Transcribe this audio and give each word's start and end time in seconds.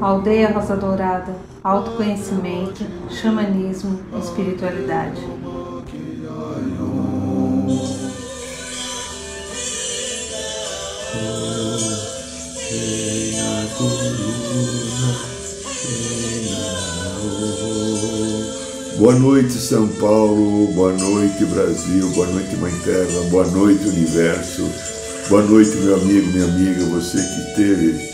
Aldeia 0.00 0.52
Rosa 0.52 0.76
Dourada, 0.76 1.34
autoconhecimento, 1.64 2.84
xamanismo, 3.10 3.98
espiritualidade. 4.22 5.20
Boa 18.96 19.14
noite, 19.16 19.52
São 19.54 19.88
Paulo. 19.88 20.68
Boa 20.72 20.92
noite, 20.92 21.44
Brasil. 21.46 22.08
Boa 22.10 22.28
noite, 22.28 22.54
Mãe 22.56 22.72
Terra. 22.84 23.28
Boa 23.30 23.46
noite, 23.48 23.88
Universo. 23.88 25.01
Boa 25.32 25.44
noite, 25.44 25.74
meu 25.78 25.94
amigo, 25.94 26.26
minha 26.30 26.44
amiga. 26.44 26.84
Você 26.90 27.16
que 27.16 27.54
teve 27.56 28.06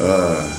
ah, 0.00 0.50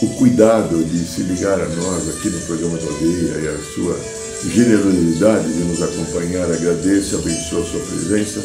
o 0.00 0.06
cuidado 0.14 0.82
de 0.82 0.98
se 1.04 1.24
ligar 1.24 1.60
a 1.60 1.68
nós 1.68 2.08
aqui 2.08 2.30
no 2.30 2.40
programa 2.40 2.78
da 2.78 2.86
Aldeia 2.86 3.38
e 3.38 3.48
a 3.48 3.74
sua 3.74 4.00
generosidade 4.48 5.52
de 5.52 5.64
nos 5.64 5.82
acompanhar. 5.82 6.50
Agradeço 6.50 7.16
abençoo 7.16 7.60
a 7.60 7.66
sua 7.66 7.80
presença. 7.80 8.40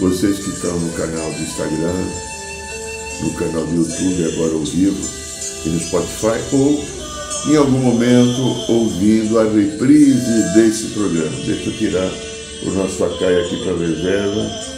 Vocês 0.00 0.38
que 0.38 0.50
estão 0.50 0.78
no 0.78 0.92
canal 0.92 1.32
do 1.32 1.40
Instagram, 1.40 2.04
no 3.22 3.32
canal 3.36 3.64
do 3.64 3.74
YouTube, 3.74 4.34
agora 4.34 4.52
ao 4.52 4.64
vivo, 4.64 5.02
e 5.64 5.68
no 5.70 5.80
Spotify, 5.80 6.44
ou 6.52 6.84
em 7.48 7.56
algum 7.56 7.78
momento 7.78 8.42
ouvindo 8.70 9.38
a 9.38 9.44
reprise 9.44 10.54
desse 10.54 10.88
programa. 10.88 11.36
Deixa 11.46 11.70
eu 11.70 11.78
tirar 11.78 12.12
o 12.66 12.70
nosso 12.72 13.02
acai 13.02 13.40
aqui 13.40 13.64
para 13.64 13.78
reserva. 13.78 14.75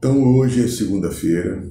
Então 0.00 0.24
hoje 0.34 0.64
é 0.64 0.66
segunda-feira. 0.66 1.70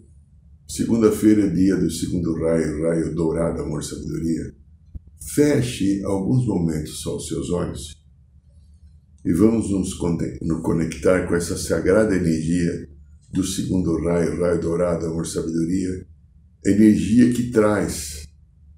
Segunda-feira 0.68 1.48
é 1.48 1.50
dia 1.50 1.76
do 1.76 1.90
segundo 1.90 2.32
raio, 2.36 2.84
raio 2.84 3.16
dourado, 3.16 3.64
amor, 3.64 3.84
sabedoria. 3.84 4.54
Feche 5.34 6.04
alguns 6.04 6.46
momentos 6.46 7.02
só 7.02 7.18
os 7.18 7.28
seus 7.28 7.50
olhos 7.50 7.92
e 9.26 9.34
vamos 9.34 9.72
nos 9.72 9.96
conectar 10.62 11.28
com 11.28 11.34
essa 11.34 11.58
sagrada 11.58 12.16
energia 12.16 12.88
do 13.34 13.44
segundo 13.44 13.98
raio, 14.04 14.40
raio 14.40 14.62
dourado, 14.62 15.08
amor, 15.08 15.26
sabedoria 15.26 16.08
energia 16.64 17.34
que 17.34 17.50
traz 17.50 18.28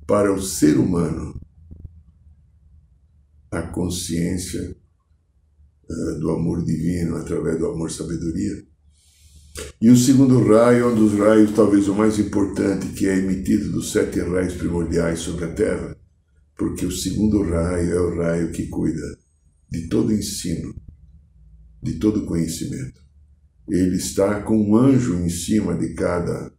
para 0.07 0.33
o 0.33 0.41
ser 0.41 0.77
humano 0.77 1.37
a 3.51 3.63
consciência 3.63 4.77
uh, 5.89 6.19
do 6.21 6.29
amor 6.29 6.63
divino 6.63 7.17
através 7.17 7.59
do 7.59 7.65
amor 7.65 7.91
sabedoria. 7.91 8.70
E 9.81 9.89
o 9.89 9.97
segundo 9.97 10.43
raio 10.47 10.91
um 10.91 10.95
dos 10.95 11.17
raios, 11.17 11.51
talvez 11.51 11.87
o 11.87 11.95
mais 11.95 12.17
importante, 12.19 12.87
que 12.89 13.07
é 13.07 13.17
emitido 13.17 13.71
dos 13.71 13.91
sete 13.91 14.19
raios 14.19 14.53
primordiais 14.53 15.19
sobre 15.19 15.45
a 15.45 15.53
Terra, 15.53 15.97
porque 16.57 16.85
o 16.85 16.91
segundo 16.91 17.41
raio 17.43 17.91
é 17.91 17.99
o 17.99 18.15
raio 18.15 18.51
que 18.51 18.67
cuida 18.67 19.17
de 19.69 19.87
todo 19.89 20.13
ensino, 20.13 20.73
de 21.81 21.93
todo 21.93 22.25
conhecimento. 22.25 23.01
Ele 23.67 23.95
está 23.95 24.41
com 24.41 24.57
um 24.57 24.75
anjo 24.75 25.15
em 25.15 25.29
cima 25.29 25.75
de 25.75 25.93
cada 25.93 26.51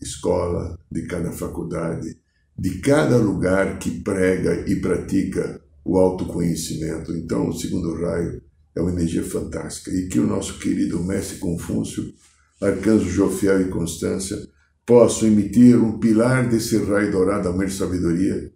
escola, 0.00 0.78
de 0.90 1.06
cada 1.06 1.32
faculdade, 1.32 2.18
de 2.58 2.80
cada 2.80 3.16
lugar 3.16 3.78
que 3.78 4.02
prega 4.02 4.68
e 4.68 4.76
pratica 4.76 5.60
o 5.84 5.98
autoconhecimento. 5.98 7.12
Então, 7.12 7.48
o 7.48 7.52
segundo 7.52 7.94
raio 8.00 8.42
é 8.74 8.80
uma 8.80 8.90
energia 8.90 9.22
fantástica. 9.22 9.90
E 9.90 10.08
que 10.08 10.18
o 10.18 10.26
nosso 10.26 10.58
querido 10.58 11.02
mestre 11.02 11.38
Confúcio, 11.38 12.12
arcanjo 12.60 13.08
Jofiel 13.08 13.62
e 13.62 13.68
Constância 13.68 14.36
possam 14.86 15.28
emitir 15.28 15.76
um 15.76 15.98
pilar 15.98 16.48
desse 16.48 16.76
raio 16.78 17.10
dourado, 17.10 17.48
amor 17.48 17.66
e 17.66 17.70
sabedoria, 17.70 18.52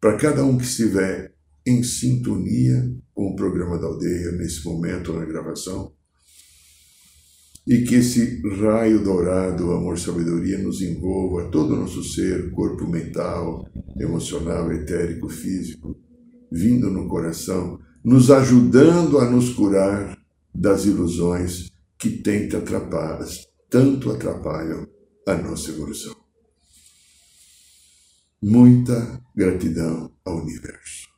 para 0.00 0.16
cada 0.16 0.44
um 0.44 0.56
que 0.56 0.64
estiver 0.64 1.34
em 1.66 1.82
sintonia 1.82 2.90
com 3.14 3.28
o 3.28 3.36
programa 3.36 3.78
da 3.78 3.86
aldeia 3.86 4.32
nesse 4.32 4.64
momento 4.64 5.12
na 5.12 5.24
gravação. 5.24 5.92
E 7.66 7.82
que 7.82 7.96
esse 7.96 8.40
raio 8.58 9.04
dourado, 9.04 9.70
amor 9.72 9.98
sabedoria, 9.98 10.58
nos 10.58 10.80
envolva 10.80 11.50
todo 11.50 11.74
o 11.74 11.76
nosso 11.76 12.02
ser, 12.02 12.50
corpo 12.50 12.86
mental, 12.88 13.68
emocional, 13.98 14.72
etérico, 14.72 15.28
físico, 15.28 15.96
vindo 16.50 16.90
no 16.90 17.06
coração, 17.06 17.78
nos 18.02 18.30
ajudando 18.30 19.18
a 19.18 19.30
nos 19.30 19.50
curar 19.50 20.18
das 20.54 20.84
ilusões 20.84 21.70
que 21.98 22.10
tenta 22.10 22.58
atrapalhar, 22.58 23.26
tanto 23.68 24.10
atrapalham 24.10 24.86
a 25.26 25.34
nossa 25.34 25.70
evolução. 25.70 26.16
Muita 28.42 29.22
gratidão 29.36 30.10
ao 30.24 30.38
universo. 30.38 31.08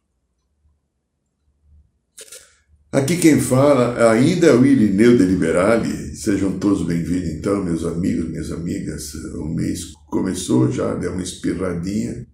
Aqui 2.90 3.16
quem 3.16 3.40
fala 3.40 4.10
ainda 4.10 4.48
é 4.48 4.54
o 4.54 4.66
Irineu 4.66 5.16
de 5.16 5.24
Liberali. 5.24 6.14
Sejam 6.14 6.58
todos 6.58 6.84
bem-vindos, 6.84 7.30
então, 7.30 7.64
meus 7.64 7.84
amigos, 7.84 8.28
minhas 8.28 8.50
amigas. 8.50 9.14
O 9.36 9.46
mês 9.46 9.92
começou 10.10 10.70
já, 10.70 10.94
deu 10.94 11.12
uma 11.12 11.22
espirradinha 11.22 12.26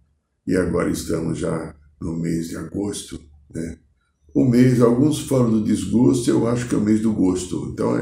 e 0.47 0.57
agora 0.57 0.91
estamos 0.91 1.39
já 1.39 1.77
no 2.01 2.19
mês 2.19 2.49
de 2.49 2.57
agosto, 2.57 3.21
né? 3.55 3.79
O 4.39 4.45
mês, 4.45 4.81
alguns 4.81 5.19
falam 5.23 5.51
do 5.51 5.65
desgosto, 5.65 6.31
eu 6.31 6.47
acho 6.47 6.69
que 6.69 6.75
é 6.77 6.79
o 6.79 6.81
mês 6.81 7.01
do 7.01 7.13
gosto. 7.13 7.71
Então, 7.73 7.95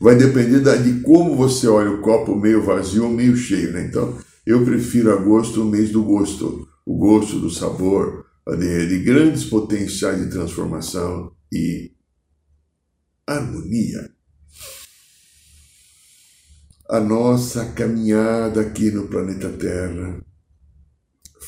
vai 0.00 0.16
depender 0.16 0.58
de 0.82 1.00
como 1.02 1.36
você 1.36 1.68
olha 1.68 1.92
o 1.92 2.00
copo 2.00 2.34
meio 2.34 2.60
vazio 2.60 3.04
ou 3.04 3.08
meio 3.08 3.36
cheio, 3.36 3.70
né? 3.70 3.86
Então, 3.86 4.18
eu 4.44 4.64
prefiro 4.64 5.12
agosto, 5.12 5.62
o 5.62 5.64
mês 5.64 5.92
do 5.92 6.02
gosto. 6.02 6.66
O 6.84 6.98
gosto 6.98 7.38
do 7.38 7.48
sabor, 7.48 8.26
de, 8.58 8.88
de 8.88 8.98
grandes 9.04 9.44
potenciais 9.44 10.18
de 10.18 10.28
transformação 10.28 11.30
e 11.52 11.92
harmonia. 13.24 14.10
A 16.90 16.98
nossa 16.98 17.64
caminhada 17.64 18.60
aqui 18.60 18.90
no 18.90 19.06
planeta 19.06 19.50
Terra 19.50 20.20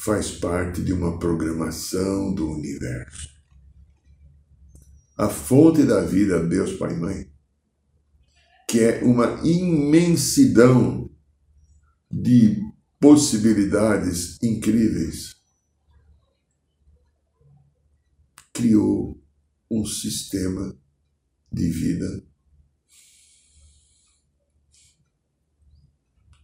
faz 0.05 0.31
parte 0.31 0.81
de 0.81 0.93
uma 0.93 1.19
programação 1.19 2.33
do 2.33 2.49
universo. 2.53 3.38
A 5.19 5.29
fonte 5.29 5.83
da 5.83 6.01
vida, 6.01 6.47
Deus 6.47 6.75
Pai 6.75 6.95
e 6.95 6.97
Mãe, 6.97 7.33
que 8.69 8.81
é 8.81 9.03
uma 9.03 9.41
imensidão 9.45 11.11
de 12.09 12.57
possibilidades 13.01 14.39
incríveis, 14.43 15.35
criou 18.53 19.21
um 19.71 19.85
sistema 19.85 20.77
de 21.53 21.69
vida 21.71 22.25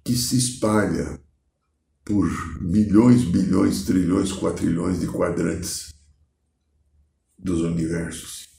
que 0.05 0.17
se 0.17 0.37
espalha 0.37 1.23
por 2.05 2.29
milhões, 2.61 3.25
bilhões, 3.25 3.85
trilhões, 3.85 4.33
quatrilhões 4.33 5.01
de 5.01 5.06
quadrantes 5.06 5.95
dos 7.39 7.62
universos, 7.62 8.54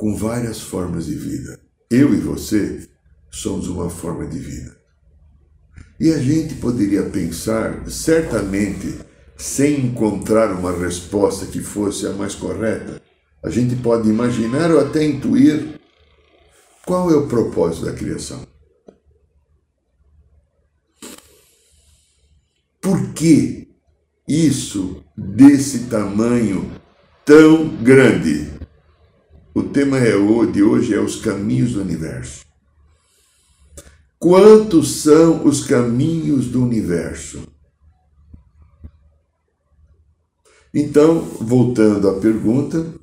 com 0.00 0.16
várias 0.16 0.58
formas 0.62 1.04
de 1.04 1.14
vida. 1.14 1.60
Eu 1.90 2.14
e 2.14 2.16
você 2.16 2.88
somos 3.30 3.68
uma 3.68 3.90
forma 3.90 4.26
de 4.26 4.38
vida. 4.38 4.74
E 6.00 6.10
a 6.10 6.16
gente 6.16 6.54
poderia 6.54 7.02
pensar, 7.02 7.86
certamente, 7.90 8.98
sem 9.36 9.78
encontrar 9.88 10.54
uma 10.54 10.72
resposta 10.72 11.44
que 11.44 11.60
fosse 11.60 12.06
a 12.06 12.14
mais 12.14 12.34
correta, 12.34 12.98
a 13.42 13.50
gente 13.50 13.76
pode 13.76 14.08
imaginar 14.08 14.70
ou 14.70 14.80
até 14.80 15.04
intuir 15.04 15.78
qual 16.86 17.10
é 17.10 17.14
o 17.14 17.28
propósito 17.28 17.84
da 17.84 17.92
criação. 17.92 18.46
Por 22.80 23.12
que 23.12 23.68
isso 24.26 25.04
desse 25.14 25.90
tamanho 25.90 26.72
tão 27.26 27.68
grande? 27.82 28.49
O 29.52 29.64
tema 29.64 29.98
é 29.98 30.12
de 30.52 30.62
hoje 30.62 30.94
é 30.94 31.00
os 31.00 31.16
caminhos 31.16 31.72
do 31.72 31.80
universo. 31.80 32.44
Quantos 34.16 35.02
são 35.02 35.44
os 35.44 35.64
caminhos 35.64 36.46
do 36.46 36.62
universo? 36.62 37.42
Então, 40.72 41.20
voltando 41.20 42.08
à 42.08 42.20
pergunta, 42.20 42.94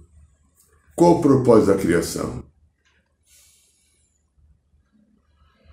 qual 0.96 1.18
o 1.18 1.22
propósito 1.22 1.68
da 1.68 1.78
criação? 1.78 2.46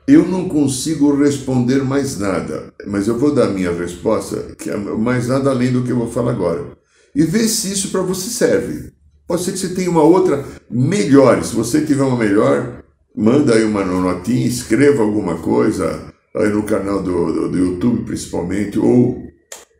Eu 0.08 0.26
não 0.26 0.48
consigo 0.48 1.14
responder 1.16 1.84
mais 1.84 2.18
nada, 2.18 2.74
mas 2.84 3.06
eu 3.06 3.16
vou 3.16 3.32
dar 3.32 3.48
minha 3.48 3.70
resposta, 3.70 4.56
que 4.56 4.70
é 4.70 4.76
mais 4.76 5.28
nada 5.28 5.50
além 5.50 5.72
do 5.72 5.84
que 5.84 5.92
eu 5.92 5.98
vou 5.98 6.10
falar 6.10 6.32
agora. 6.32 6.76
E 7.14 7.22
ver 7.22 7.46
se 7.46 7.72
isso 7.72 7.90
para 7.90 8.02
você 8.02 8.28
serve. 8.28 8.92
Pode 9.26 9.42
ser 9.42 9.52
que 9.52 9.58
você 9.58 9.74
tenha 9.74 9.90
uma 9.90 10.02
outra 10.02 10.44
melhor. 10.70 11.42
Se 11.42 11.54
você 11.54 11.84
tiver 11.84 12.02
uma 12.02 12.18
melhor, 12.18 12.84
manda 13.16 13.54
aí 13.54 13.64
uma 13.64 13.84
notinha, 13.84 14.46
escreva 14.46 15.02
alguma 15.02 15.38
coisa 15.38 16.12
aí 16.36 16.50
no 16.50 16.64
canal 16.64 17.02
do, 17.02 17.32
do, 17.32 17.48
do 17.50 17.58
YouTube, 17.58 18.04
principalmente, 18.04 18.78
ou 18.78 19.22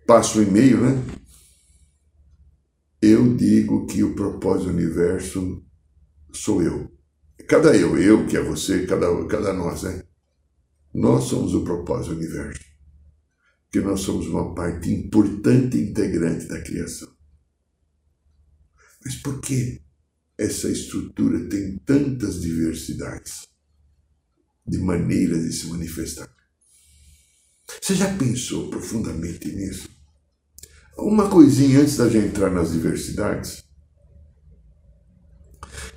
passa 0.06 0.38
um 0.38 0.43
e-mail, 0.43 0.81
né? 0.81 1.02
Eu 3.02 3.35
digo 3.35 3.87
que 3.87 4.02
o 4.02 4.14
propósito 4.14 4.70
do 4.70 4.79
universo 4.79 5.62
sou 6.32 6.62
eu. 6.62 6.91
Cada 7.46 7.76
eu, 7.76 7.99
eu 7.99 8.26
que 8.26 8.37
é 8.37 8.43
você, 8.43 8.87
cada, 8.87 9.06
cada 9.26 9.52
nós, 9.52 9.82
né? 9.82 10.02
Nós 10.94 11.25
somos 11.25 11.55
o 11.55 11.64
propósito 11.64 12.14
do 12.14 12.20
universo. 12.20 12.64
Que 13.70 13.81
nós 13.81 14.00
somos 14.00 14.26
uma 14.29 14.55
parte 14.55 14.91
importante 14.91 15.76
e 15.76 15.91
integrante 15.91 16.46
da 16.46 16.62
criação. 16.62 17.13
Mas 19.05 19.17
por 19.17 19.41
que 19.41 19.81
essa 20.39 20.69
estrutura 20.69 21.49
tem 21.49 21.77
tantas 21.85 22.41
diversidades 22.41 23.47
de 24.67 24.79
maneiras 24.79 25.45
de 25.45 25.53
se 25.53 25.67
manifestar? 25.67 26.29
Você 27.81 27.95
já 27.95 28.12
pensou 28.15 28.69
profundamente 28.71 29.49
nisso? 29.53 29.89
Uma 30.97 31.29
coisinha 31.29 31.81
antes 31.81 31.97
da 31.97 32.09
gente 32.09 32.29
entrar 32.29 32.51
nas 32.51 32.73
diversidades. 32.73 33.65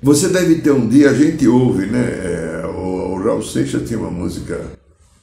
Você 0.02 0.28
deve 0.28 0.60
ter 0.60 0.72
um 0.72 0.88
dia, 0.88 1.10
a 1.10 1.14
gente 1.14 1.46
ouve, 1.46 1.86
né? 1.86 2.00
É, 2.00 2.66
o, 2.66 3.14
o 3.14 3.22
Raul 3.22 3.42
Seixas 3.42 3.86
tinha 3.86 3.98
uma 3.98 4.10
música 4.10 4.78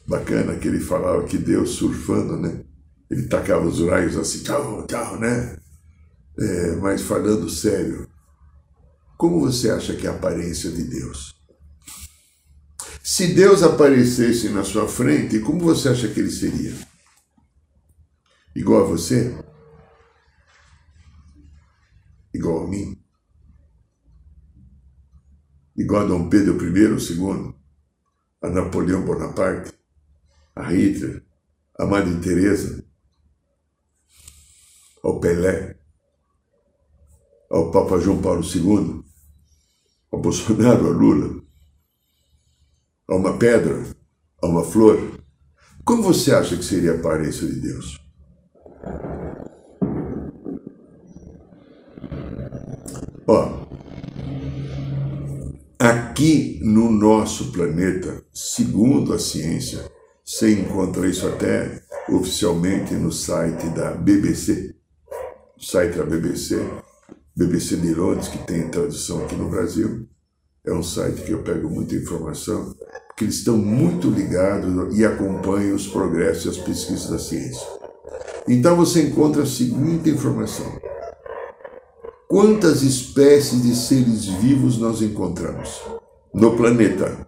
bacana 0.07 0.55
que 0.55 0.67
ele 0.67 0.79
falava 0.79 1.25
que 1.25 1.37
Deus 1.37 1.71
surfando, 1.71 2.37
né? 2.37 2.63
Ele 3.09 3.23
tacava 3.23 3.65
os 3.67 3.79
raios 3.81 4.17
assim, 4.17 4.43
tchau, 4.43 4.85
tchau, 4.87 5.19
né? 5.19 5.57
É, 6.37 6.75
mas 6.75 7.01
falando 7.01 7.49
sério, 7.49 8.09
como 9.17 9.39
você 9.39 9.69
acha 9.69 9.95
que 9.95 10.05
é 10.05 10.09
a 10.09 10.13
aparência 10.13 10.69
de 10.69 10.83
Deus? 10.83 11.35
Se 13.01 13.33
Deus 13.33 13.63
aparecesse 13.63 14.49
na 14.49 14.63
sua 14.63 14.87
frente, 14.87 15.39
como 15.39 15.59
você 15.59 15.89
acha 15.89 16.07
que 16.09 16.19
ele 16.19 16.31
seria? 16.31 16.75
Igual 18.55 18.83
a 18.83 18.87
você? 18.87 19.37
Igual 22.33 22.65
a 22.65 22.67
mim? 22.67 23.01
Igual 25.77 26.01
a 26.01 26.07
Dom 26.07 26.29
Pedro 26.29 26.77
I 26.77 26.87
ou 26.87 26.97
II? 26.97 27.55
A 28.41 28.49
Napoleão 28.49 29.05
Bonaparte? 29.05 29.71
A 30.55 30.63
Hitler? 30.63 31.23
A 31.77 31.85
Madre 31.85 32.19
Teresa? 32.19 32.83
Ao 35.03 35.19
Pelé? 35.19 35.84
Ao 37.49 37.71
Papa 37.71 37.99
João 37.99 38.21
Paulo 38.21 38.43
II? 38.43 39.03
Ao 40.11 40.19
Bolsonaro, 40.19 40.87
ao 40.87 40.93
Lula? 40.93 41.45
a 43.07 43.15
uma 43.15 43.37
pedra, 43.37 43.83
a 44.41 44.47
uma 44.47 44.63
flor, 44.63 44.99
como 45.83 46.01
você 46.01 46.33
acha 46.33 46.57
que 46.57 46.63
seria 46.63 46.93
a 46.93 46.95
aparência 46.95 47.47
de 47.47 47.59
Deus? 47.59 47.99
Ó, 53.27 53.67
aqui 55.79 56.59
no 56.63 56.91
nosso 56.91 57.51
planeta, 57.51 58.23
segundo 58.33 59.13
a 59.13 59.19
ciência, 59.19 59.85
você 60.23 60.59
encontra 60.59 61.07
isso 61.07 61.27
até 61.27 61.83
oficialmente 62.09 62.95
no 62.95 63.11
site 63.11 63.67
da 63.69 63.91
BBC, 63.91 64.75
site 65.59 65.97
da 65.97 66.05
BBC, 66.05 66.59
BBC 67.35 67.77
de 67.77 67.93
Londres, 67.93 68.29
que 68.29 68.39
tem 68.39 68.67
tradução 68.69 69.25
aqui 69.25 69.35
no 69.35 69.49
Brasil. 69.49 70.07
É 70.65 70.73
um 70.73 70.81
site 70.81 71.21
que 71.21 71.31
eu 71.31 71.43
pego 71.43 71.69
muita 71.69 71.93
informação 71.93 72.73
que 73.15 73.25
eles 73.25 73.35
estão 73.35 73.55
muito 73.57 74.09
ligados 74.09 74.97
e 74.97 75.05
acompanham 75.05 75.75
os 75.75 75.85
progressos 75.87 76.45
e 76.45 76.49
as 76.49 76.57
pesquisas 76.57 77.07
da 77.09 77.19
ciência. 77.19 77.67
Então 78.47 78.75
você 78.75 79.03
encontra 79.03 79.43
a 79.43 79.45
seguinte 79.45 80.09
informação: 80.09 80.65
quantas 82.27 82.81
espécies 82.83 83.63
de 83.63 83.75
seres 83.75 84.25
vivos 84.25 84.77
nós 84.77 85.01
encontramos 85.01 85.81
no 86.33 86.55
planeta? 86.55 87.25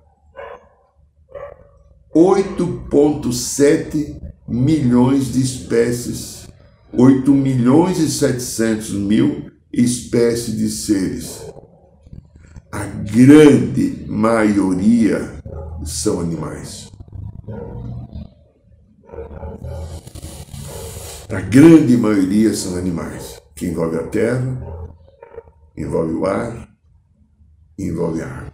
8,7 2.15 4.21
milhões 4.48 5.33
de 5.33 5.42
espécies, 5.42 6.48
8 6.94 7.30
milhões 7.31 8.00
e 8.00 8.09
700 8.09 8.94
mil 8.94 9.56
espécies 9.77 10.57
de 10.57 10.69
seres. 10.69 11.45
A 12.71 12.83
grande 12.85 14.06
maioria 14.07 15.41
são 15.85 16.19
animais. 16.19 16.91
A 21.29 21.41
grande 21.41 21.95
maioria 21.95 22.53
são 22.53 22.75
animais, 22.75 23.39
que 23.56 23.68
envolve 23.68 23.97
a 23.97 24.07
terra, 24.07 24.94
envolve 25.77 26.13
o 26.13 26.25
ar, 26.25 26.69
envolve 27.77 28.21
a 28.21 28.27
água. 28.27 28.53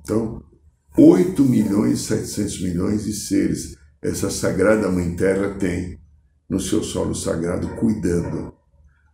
Então, 0.00 0.42
8 0.96 1.44
milhões 1.44 2.00
e 2.00 2.04
700 2.04 2.62
milhões 2.62 3.04
de 3.04 3.12
seres 3.12 3.76
essa 4.00 4.30
sagrada 4.30 4.88
Mãe 4.88 5.16
Terra 5.16 5.54
tem 5.58 5.97
no 6.48 6.60
seu 6.60 6.82
solo 6.82 7.14
sagrado, 7.14 7.68
cuidando, 7.76 8.54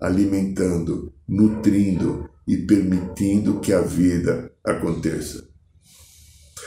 alimentando, 0.00 1.12
nutrindo 1.26 2.30
e 2.46 2.58
permitindo 2.58 3.60
que 3.60 3.72
a 3.72 3.80
vida 3.80 4.52
aconteça. 4.64 5.48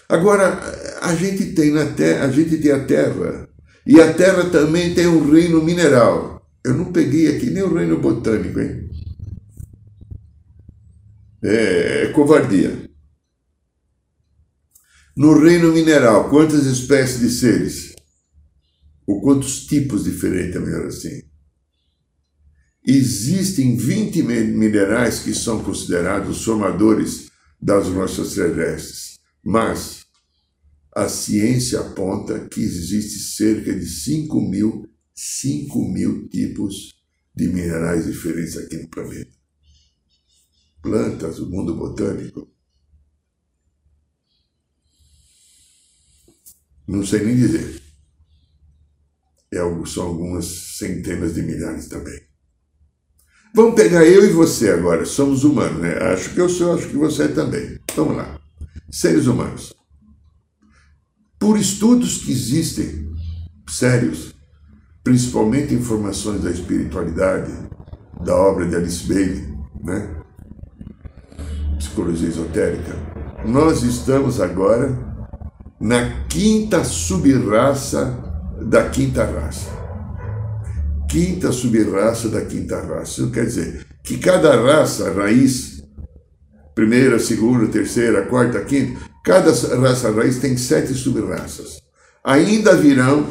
Agora, 0.09 0.59
a 1.01 1.15
gente 1.15 1.53
tem 1.53 1.71
na 1.71 1.85
terra, 1.85 2.25
a 2.25 2.31
gente 2.31 2.57
tem 2.57 2.71
a 2.71 2.85
terra, 2.85 3.47
e 3.85 4.01
a 4.01 4.13
terra 4.13 4.49
também 4.49 4.93
tem 4.93 5.07
um 5.07 5.31
reino 5.31 5.63
mineral. 5.63 6.45
Eu 6.63 6.73
não 6.73 6.91
peguei 6.91 7.35
aqui 7.35 7.49
nem 7.49 7.63
o 7.63 7.73
reino 7.73 7.99
botânico, 7.99 8.59
hein? 8.59 8.89
É, 11.43 12.03
é 12.03 12.11
covardia. 12.11 12.89
No 15.15 15.39
reino 15.39 15.71
mineral, 15.71 16.29
quantas 16.29 16.65
espécies 16.65 17.19
de 17.19 17.29
seres? 17.29 17.95
Ou 19.07 19.21
quantos 19.21 19.65
tipos 19.65 20.03
diferentes, 20.03 20.57
é 20.57 20.59
melhor 20.59 20.87
assim? 20.87 21.23
Existem 22.85 23.77
20 23.77 24.21
minerais 24.21 25.19
que 25.19 25.33
são 25.33 25.63
considerados 25.63 26.43
formadores 26.43 27.29
das 27.59 27.87
rochas 27.87 28.33
terrestres, 28.33 29.17
mas 29.43 30.05
a 30.93 31.07
ciência 31.07 31.79
aponta 31.79 32.47
que 32.49 32.59
existe 32.59 33.19
cerca 33.19 33.73
de 33.73 33.85
5 33.85 34.41
mil, 34.41 34.89
5 35.15 35.89
mil 35.89 36.27
tipos 36.27 36.95
de 37.33 37.47
minerais 37.47 38.05
diferentes 38.05 38.57
aqui 38.57 38.77
no 38.77 38.89
planeta. 38.89 39.31
Plantas, 40.81 41.39
o 41.39 41.49
mundo 41.49 41.75
botânico. 41.75 42.49
Não 46.87 47.05
sei 47.05 47.23
nem 47.25 47.35
dizer. 47.35 47.86
São 49.87 50.07
algumas 50.07 50.45
centenas 50.77 51.33
de 51.33 51.41
milhares 51.41 51.87
também. 51.87 52.27
Vamos 53.53 53.75
pegar 53.75 54.05
eu 54.05 54.25
e 54.25 54.31
você 54.31 54.69
agora, 54.69 55.05
somos 55.05 55.43
humanos, 55.43 55.81
né? 55.81 55.97
Acho 56.13 56.33
que 56.33 56.39
eu 56.39 56.49
sou, 56.49 56.75
acho 56.75 56.89
que 56.89 56.97
você 56.97 57.27
também. 57.27 57.79
Vamos 57.95 58.17
lá. 58.17 58.39
Seres 58.91 59.25
humanos. 59.25 59.73
Por 61.39 61.57
estudos 61.57 62.19
que 62.19 62.31
existem, 62.31 63.11
sérios, 63.69 64.35
principalmente 65.03 65.73
informações 65.73 66.43
da 66.43 66.51
espiritualidade, 66.51 67.51
da 68.23 68.35
obra 68.35 68.67
de 68.67 68.75
Alice 68.75 69.07
Bailey, 69.07 69.47
né? 69.83 70.15
Psicologia 71.77 72.27
esotérica, 72.27 72.95
nós 73.45 73.83
estamos 73.83 74.41
agora 74.41 74.97
na 75.79 76.25
quinta 76.27 76.83
subraça 76.83 78.23
da 78.61 78.89
quinta 78.89 79.23
raça 79.23 79.76
quinta 81.07 81.51
subraça 81.51 82.29
da 82.29 82.45
quinta 82.45 82.79
raça. 82.81 83.21
Isso 83.21 83.31
quer 83.31 83.45
dizer 83.45 83.85
que 84.03 84.17
cada 84.17 84.55
raça, 84.61 85.11
raiz, 85.11 85.83
primeira, 86.75 87.17
segunda, 87.19 87.67
terceira, 87.67 88.25
quarta, 88.25 88.63
quinta, 88.63 88.99
cada 89.23 89.51
raça 89.79 90.11
raiz 90.11 90.39
tem 90.39 90.57
sete 90.57 90.93
subraças. 90.93 91.81
Ainda 92.23 92.75
virão, 92.75 93.27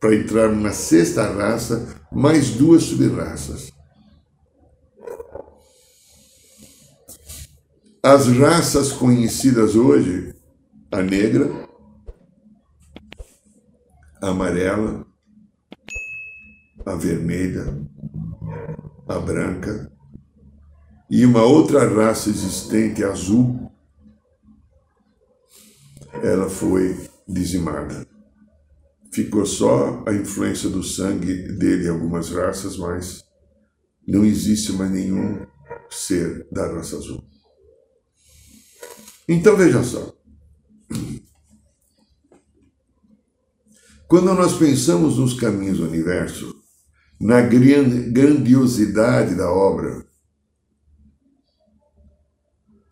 para 0.00 0.14
entrar 0.14 0.48
na 0.48 0.72
sexta 0.72 1.30
raça, 1.30 1.86
mais 2.10 2.50
duas 2.50 2.84
subraças. 2.84 3.70
As 8.02 8.28
raças 8.28 8.92
conhecidas 8.92 9.76
hoje, 9.76 10.34
a 10.90 11.02
negra, 11.02 11.50
a 14.22 14.28
amarela, 14.28 15.06
a 16.84 16.94
vermelha, 16.94 17.66
a 19.08 19.18
branca, 19.18 19.90
e 21.10 21.24
uma 21.26 21.42
outra 21.42 21.88
raça 21.88 22.30
existente, 22.30 23.02
azul, 23.02 23.70
ela 26.22 26.48
foi 26.48 26.96
dizimada. 27.26 28.06
Ficou 29.12 29.44
só 29.44 30.04
a 30.06 30.12
influência 30.12 30.68
do 30.68 30.84
sangue 30.84 31.34
dele 31.58 31.86
em 31.86 31.90
algumas 31.90 32.30
raças, 32.30 32.76
mas 32.76 33.24
não 34.06 34.24
existe 34.24 34.72
mais 34.72 34.90
nenhum 34.90 35.44
ser 35.90 36.46
da 36.52 36.72
raça 36.72 36.96
azul. 36.96 37.24
Então 39.28 39.56
veja 39.56 39.82
só. 39.82 40.14
Quando 44.06 44.34
nós 44.34 44.56
pensamos 44.56 45.18
nos 45.18 45.34
caminhos 45.34 45.78
do 45.78 45.88
universo, 45.88 46.59
na 47.20 47.42
grandiosidade 47.42 49.34
da 49.34 49.52
obra, 49.52 50.06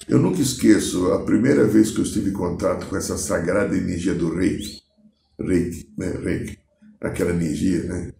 eu 0.06 0.18
nunca 0.18 0.42
esqueço 0.42 1.12
a 1.12 1.24
primeira 1.24 1.66
vez 1.66 1.90
que 1.90 1.98
eu 1.98 2.04
estive 2.04 2.30
em 2.30 2.34
contato 2.34 2.86
com 2.86 2.96
essa 2.96 3.16
sagrada 3.16 3.74
energia 3.74 4.14
do 4.14 4.34
reiki, 4.34 4.82
reiki, 5.40 5.90
né, 5.96 6.10
reiki, 6.10 6.58
aquela 7.00 7.30
energia, 7.30 7.84
né, 7.84 8.12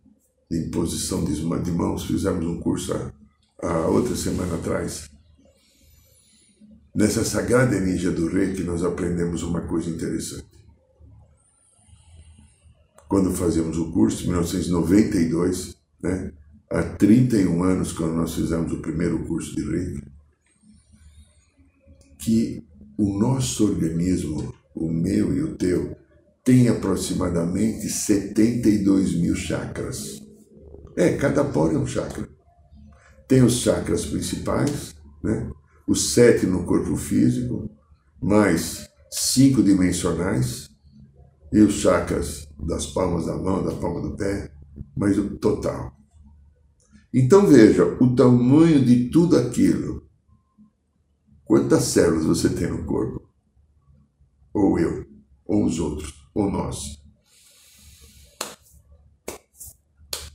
de 0.51 0.59
imposição 0.59 1.25
de 1.25 1.71
mãos, 1.73 2.07
fizemos 2.07 2.47
um 2.47 2.59
curso 2.59 2.95
há, 3.63 3.87
outra 3.87 4.17
semana 4.17 4.55
atrás. 4.55 5.11
Nessa 6.95 7.23
sagrada 7.23 7.77
energia 7.77 8.11
do 8.11 8.29
reiki 8.29 8.63
nós 8.63 8.83
aprendemos 8.83 9.43
uma 9.43 9.61
coisa 9.61 9.91
interessante. 9.91 10.47
Quando 13.09 13.35
fazíamos 13.35 13.79
o 13.79 13.91
curso, 13.91 14.25
em 14.25 14.29
1992, 14.29 15.78
né? 16.03 16.33
há 16.71 16.83
31 16.83 17.63
anos, 17.63 17.93
quando 17.93 18.15
nós 18.15 18.35
fizemos 18.35 18.73
o 18.73 18.81
primeiro 18.81 19.25
curso 19.25 19.55
de 19.55 19.63
Reiki, 19.63 20.05
que 22.19 22.65
o 22.97 23.19
nosso 23.19 23.65
organismo, 23.65 24.55
o 24.75 24.91
meu 24.91 25.35
e 25.35 25.43
o 25.43 25.57
teu, 25.57 25.97
tem 26.45 26.69
aproximadamente 26.69 27.89
72 27.89 29.15
mil 29.15 29.35
chakras. 29.35 30.21
É, 30.97 31.17
cada 31.17 31.45
poro 31.45 31.77
é 31.77 31.79
um 31.79 31.87
chakra. 31.87 32.29
Tem 33.27 33.43
os 33.43 33.59
chakras 33.59 34.07
principais, 34.07 34.95
né? 35.23 35.51
os 35.87 36.13
sete 36.13 36.47
no 36.47 36.65
corpo 36.65 36.97
físico, 36.97 37.71
mais 38.21 38.89
cinco 39.11 39.63
dimensionais, 39.63 40.69
e 41.53 41.61
os 41.61 41.75
chakras 41.75 42.47
das 42.59 42.87
palmas 42.87 43.27
da 43.27 43.37
mão, 43.37 43.65
da 43.65 43.75
palma 43.75 44.03
do 44.03 44.17
pé, 44.17 44.51
mas 44.97 45.19
o 45.19 45.37
total. 45.39 45.97
Então 47.13 47.47
veja 47.47 47.85
o 48.03 48.15
tamanho 48.15 48.85
de 48.85 49.09
tudo 49.11 49.37
aquilo. 49.37 50.07
Quantas 51.45 51.85
células 51.85 52.25
você 52.25 52.51
tem 52.51 52.69
no 52.69 52.85
corpo? 52.85 53.27
Ou 54.53 54.79
eu, 54.79 55.07
ou 55.47 55.65
os 55.65 55.79
outros, 55.79 56.13
ou 56.35 56.51
nós. 56.51 57.03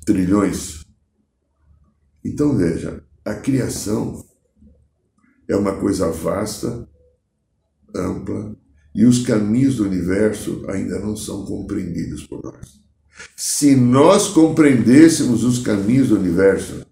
Trilhões. 0.05 0.83
Então 2.25 2.57
veja, 2.57 3.05
a 3.23 3.35
criação 3.35 4.25
é 5.47 5.55
uma 5.55 5.79
coisa 5.79 6.11
vasta, 6.11 6.89
ampla, 7.95 8.57
e 8.95 9.05
os 9.05 9.25
caminhos 9.25 9.77
do 9.77 9.85
universo 9.85 10.65
ainda 10.69 10.99
não 10.99 11.15
são 11.15 11.45
compreendidos 11.45 12.25
por 12.27 12.41
nós. 12.43 12.82
Se 13.35 13.75
nós 13.75 14.27
compreendêssemos 14.27 15.43
os 15.43 15.59
caminhos 15.59 16.09
do 16.09 16.17
universo, 16.17 16.85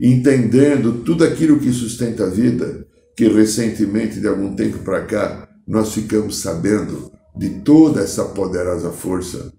entendendo 0.00 1.02
tudo 1.04 1.24
aquilo 1.24 1.58
que 1.58 1.72
sustenta 1.72 2.24
a 2.24 2.30
vida, 2.30 2.86
que 3.16 3.28
recentemente, 3.28 4.20
de 4.20 4.28
algum 4.28 4.54
tempo 4.54 4.78
para 4.78 5.04
cá, 5.04 5.48
nós 5.66 5.92
ficamos 5.92 6.38
sabendo 6.40 7.10
de 7.36 7.60
toda 7.60 8.02
essa 8.02 8.24
poderosa 8.24 8.90
força 8.90 9.52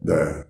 da 0.00 0.46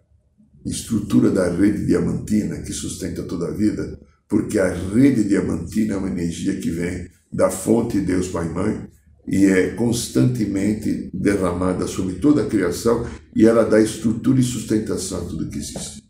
estrutura 0.65 1.31
da 1.31 1.49
rede 1.51 1.87
diamantina 1.87 2.59
que 2.63 2.73
sustenta 2.73 3.23
toda 3.23 3.49
a 3.49 3.51
vida, 3.51 3.99
porque 4.29 4.59
a 4.59 4.73
rede 4.73 5.25
diamantina 5.25 5.95
é 5.95 5.97
uma 5.97 6.09
energia 6.09 6.59
que 6.61 6.71
vem 6.71 7.09
da 7.33 7.51
fonte 7.51 8.01
Deus 8.01 8.29
Pai 8.29 8.49
Mãe, 8.49 8.89
e 9.27 9.47
é 9.47 9.71
constantemente 9.71 11.11
derramada 11.15 11.87
sobre 11.87 12.17
toda 12.17 12.43
a 12.43 12.47
criação 12.47 13.07
e 13.35 13.47
ela 13.47 13.65
dá 13.65 13.81
estrutura 13.81 14.41
e 14.41 14.45
sustentação 14.45 15.19
a 15.19 15.25
tudo 15.25 15.49
que 15.49 15.59
existe. 15.59 16.03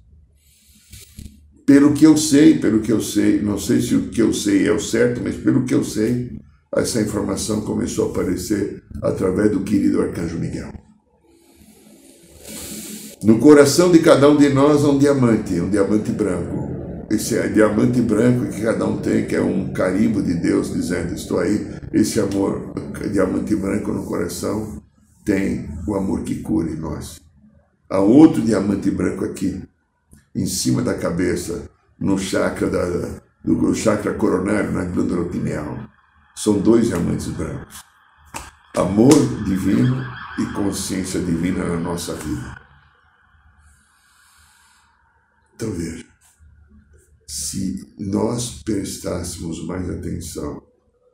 Pelo 1.67 1.93
que 1.93 2.05
eu 2.05 2.17
sei, 2.17 2.59
pelo 2.59 2.81
que 2.81 2.93
eu 2.93 3.01
sei, 3.01 3.41
não 3.41 3.59
sei 3.59 3.81
se 3.81 3.95
o 3.95 4.09
que 4.09 4.21
eu 4.21 4.33
sei 4.33 4.67
é 4.67 4.73
o 4.73 4.81
certo, 4.81 5.21
mas 5.23 5.37
pelo 5.37 5.65
que 5.65 5.75
eu 5.75 5.85
sei, 5.85 6.39
essa 6.75 7.01
informação 7.01 7.61
começou 7.61 8.09
a 8.09 8.11
aparecer 8.11 8.83
através 9.03 9.51
do 9.53 9.61
querido 9.61 10.01
Arcanjo 10.01 10.39
Miguel. 10.39 10.73
No 13.23 13.39
coração 13.39 13.93
de 13.93 14.01
cada 14.01 14.29
um 14.29 14.37
de 14.37 14.49
nós 14.49 14.85
há 14.85 14.89
um 14.89 14.99
diamante, 14.99 15.61
um 15.61 15.71
diamante 15.71 16.11
branco. 16.11 16.73
Esse 17.09 17.37
é 17.37 17.47
diamante 17.47 18.01
branco 18.01 18.51
que 18.51 18.63
cada 18.63 18.85
um 18.85 18.97
tem, 18.97 19.27
que 19.27 19.37
é 19.37 19.41
um 19.41 19.73
carimbo 19.73 20.21
de 20.21 20.35
Deus 20.35 20.73
dizendo: 20.73 21.15
Estou 21.15 21.39
aí. 21.39 21.82
Esse 21.93 22.21
amor 22.21 22.73
diamante 23.13 23.55
branco 23.55 23.93
no 23.93 24.07
coração 24.07 24.83
tem 25.27 25.69
o 25.87 25.95
amor 25.95 26.23
que 26.23 26.41
cura 26.41 26.71
em 26.71 26.77
nós. 26.77 27.21
Há 27.91 27.99
outro 27.99 28.41
diamante 28.41 28.91
branco 28.91 29.27
aqui, 29.27 29.63
em 30.35 30.47
cima 30.47 30.81
da 30.81 30.95
cabeça, 30.95 31.71
no 31.99 32.19
chakra 32.19 32.71
da, 32.71 33.21
do 33.45 33.75
chakra 33.75 34.15
coronário, 34.15 34.73
na 34.73 34.85
glândula 34.85 35.29
pineal. 35.29 35.87
São 36.35 36.59
dois 36.59 36.87
diamantes 36.87 37.29
brancos. 37.29 37.85
Amor 38.75 39.45
divino 39.45 40.03
e 40.39 40.47
consciência 40.55 41.21
divina 41.21 41.63
na 41.63 41.77
nossa 41.77 42.15
vida. 42.15 42.63
Então 45.55 45.71
veja, 45.73 46.07
se 47.27 47.95
nós 47.99 48.63
prestássemos 48.63 49.67
mais 49.67 49.91
atenção 49.91 50.72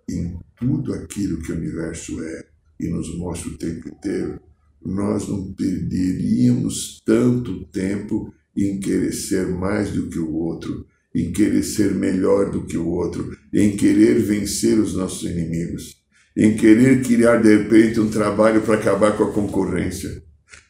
em 0.08 0.38
tudo 0.58 0.94
aquilo 0.94 1.40
que 1.42 1.52
o 1.52 1.56
universo 1.56 2.22
é 2.22 2.46
e 2.80 2.88
nos 2.88 3.16
mostra 3.16 3.50
o 3.50 3.58
tempo 3.58 3.88
inteiro, 3.88 4.40
nós 4.84 5.28
não 5.28 5.52
perderíamos 5.52 7.00
tanto 7.04 7.64
tempo 7.66 8.32
em 8.56 8.80
querer 8.80 9.12
ser 9.12 9.48
mais 9.48 9.90
do 9.90 10.08
que 10.08 10.18
o 10.18 10.32
outro, 10.32 10.86
em 11.14 11.32
querer 11.32 11.62
ser 11.62 11.94
melhor 11.94 12.50
do 12.50 12.64
que 12.64 12.76
o 12.76 12.86
outro, 12.86 13.36
em 13.52 13.76
querer 13.76 14.20
vencer 14.20 14.78
os 14.78 14.94
nossos 14.94 15.28
inimigos, 15.28 15.96
em 16.36 16.56
querer 16.56 17.02
criar 17.02 17.36
de 17.38 17.56
repente 17.56 18.00
um 18.00 18.08
trabalho 18.08 18.62
para 18.62 18.74
acabar 18.74 19.16
com 19.16 19.24
a 19.24 19.32
concorrência, 19.32 20.22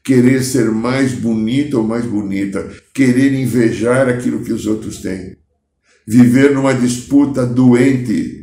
querer 0.05 0.43
ser 0.43 0.71
mais 0.71 1.13
bonito 1.13 1.79
ou 1.79 1.85
mais 1.85 2.05
bonita, 2.05 2.71
querer 2.95 3.33
invejar 3.35 4.09
aquilo 4.09 4.43
que 4.43 4.53
os 4.53 4.67
outros 4.67 5.01
têm, 5.01 5.37
viver 6.07 6.55
numa 6.55 6.73
disputa 6.73 7.45
doente 7.45 8.38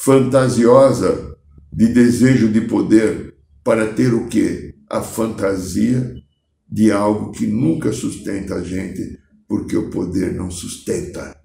fantasiosa 0.00 1.36
de 1.72 1.88
desejo 1.88 2.48
de 2.48 2.60
poder 2.62 3.34
para 3.64 3.92
ter 3.92 4.14
o 4.14 4.28
quê? 4.28 4.76
A 4.88 5.02
fantasia 5.02 6.14
de 6.70 6.92
algo 6.92 7.32
que 7.32 7.46
nunca 7.46 7.92
sustenta 7.92 8.54
a 8.54 8.62
gente, 8.62 9.18
porque 9.48 9.76
o 9.76 9.90
poder 9.90 10.34
não 10.34 10.50
sustenta. 10.50 11.36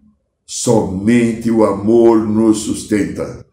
Somente 0.45 1.49
o 1.49 1.65
amor 1.65 2.27
nos 2.27 2.59
sustenta. 2.59 3.43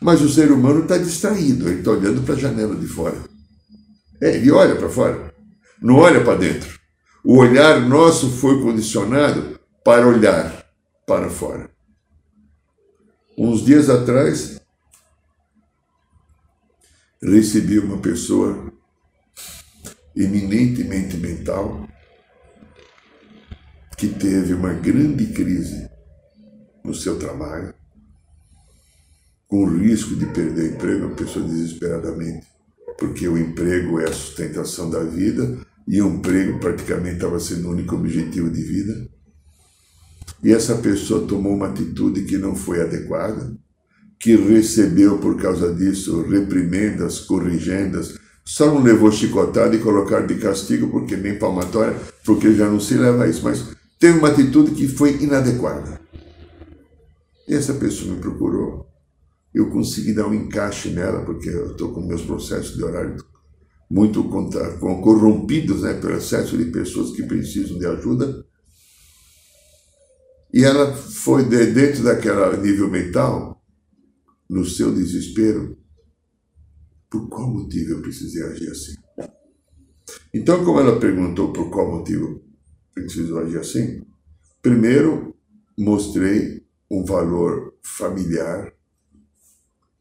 Mas 0.00 0.22
o 0.22 0.30
ser 0.30 0.50
humano 0.50 0.82
está 0.82 0.96
distraído, 0.96 1.68
ele 1.68 1.80
está 1.80 1.90
olhando 1.90 2.22
para 2.22 2.34
a 2.34 2.38
janela 2.38 2.74
de 2.74 2.86
fora. 2.86 3.18
É, 4.20 4.36
ele 4.36 4.50
olha 4.50 4.76
para 4.76 4.88
fora, 4.88 5.34
não 5.80 5.96
olha 5.96 6.24
para 6.24 6.38
dentro. 6.38 6.80
O 7.22 7.36
olhar 7.36 7.86
nosso 7.86 8.30
foi 8.30 8.62
condicionado 8.62 9.60
para 9.84 10.08
olhar 10.08 10.64
para 11.06 11.28
fora. 11.28 11.70
Uns 13.42 13.64
dias 13.64 13.88
atrás, 13.88 14.60
recebi 17.22 17.78
uma 17.78 17.96
pessoa 17.96 18.70
eminentemente 20.14 21.16
mental 21.16 21.88
que 23.96 24.08
teve 24.08 24.52
uma 24.52 24.74
grande 24.74 25.28
crise 25.28 25.88
no 26.84 26.94
seu 26.94 27.18
trabalho, 27.18 27.72
com 29.48 29.64
o 29.64 29.78
risco 29.78 30.14
de 30.16 30.26
perder 30.26 30.74
emprego, 30.74 31.06
a 31.06 31.16
pessoa 31.16 31.42
desesperadamente, 31.42 32.46
porque 32.98 33.26
o 33.26 33.38
emprego 33.38 34.00
é 34.00 34.04
a 34.04 34.12
sustentação 34.12 34.90
da 34.90 35.02
vida 35.02 35.66
e 35.88 36.02
o 36.02 36.14
emprego 36.14 36.60
praticamente 36.60 37.14
estava 37.14 37.40
sendo 37.40 37.68
o 37.68 37.72
único 37.72 37.94
objetivo 37.94 38.50
de 38.50 38.62
vida 38.62 39.08
e 40.42 40.52
essa 40.52 40.76
pessoa 40.76 41.26
tomou 41.26 41.54
uma 41.54 41.68
atitude 41.68 42.22
que 42.22 42.38
não 42.38 42.54
foi 42.54 42.80
adequada, 42.80 43.52
que 44.18 44.36
recebeu 44.36 45.18
por 45.18 45.40
causa 45.40 45.74
disso 45.74 46.22
reprimendas, 46.22 47.20
corrigendas, 47.20 48.18
só 48.44 48.66
não 48.66 48.82
levou 48.82 49.12
chicotada 49.12 49.74
e 49.76 49.80
colocar 49.80 50.26
de 50.26 50.34
castigo 50.36 50.88
porque 50.88 51.16
nem 51.16 51.38
palmatória, 51.38 51.96
porque 52.24 52.54
já 52.54 52.68
não 52.68 52.80
se 52.80 52.94
leva 52.94 53.24
a 53.24 53.28
isso, 53.28 53.42
mas 53.44 53.64
teve 53.98 54.18
uma 54.18 54.28
atitude 54.28 54.72
que 54.72 54.88
foi 54.88 55.22
inadequada. 55.22 56.00
E 57.48 57.54
essa 57.54 57.74
pessoa 57.74 58.14
me 58.14 58.20
procurou. 58.20 58.86
Eu 59.52 59.68
consegui 59.70 60.12
dar 60.12 60.26
um 60.26 60.34
encaixe 60.34 60.90
nela, 60.90 61.24
porque 61.24 61.48
eu 61.48 61.72
estou 61.72 61.92
com 61.92 62.00
meus 62.00 62.22
processos 62.22 62.76
de 62.76 62.84
horário 62.84 63.16
muito 63.90 64.22
corrompidos 64.80 65.82
né, 65.82 65.94
pelo 65.94 66.16
excesso 66.16 66.56
de 66.56 66.66
pessoas 66.66 67.10
que 67.10 67.24
precisam 67.24 67.76
de 67.76 67.86
ajuda. 67.86 68.46
E 70.52 70.64
ela 70.64 70.92
foi 70.94 71.44
dentro 71.44 72.02
daquela 72.02 72.56
nível 72.56 72.90
mental, 72.90 73.62
no 74.48 74.64
seu 74.64 74.92
desespero, 74.92 75.78
por 77.08 77.28
qual 77.28 77.48
motivo 77.48 77.92
eu 77.92 78.02
precisei 78.02 78.42
agir 78.42 78.70
assim? 78.70 78.94
Então, 80.34 80.64
como 80.64 80.80
ela 80.80 80.98
perguntou 80.98 81.52
por 81.52 81.70
qual 81.70 81.90
motivo 81.90 82.42
eu 82.96 83.02
preciso 83.04 83.38
agir 83.38 83.58
assim, 83.58 84.04
primeiro 84.60 85.36
mostrei 85.78 86.64
um 86.90 87.04
valor 87.04 87.74
familiar 87.82 88.72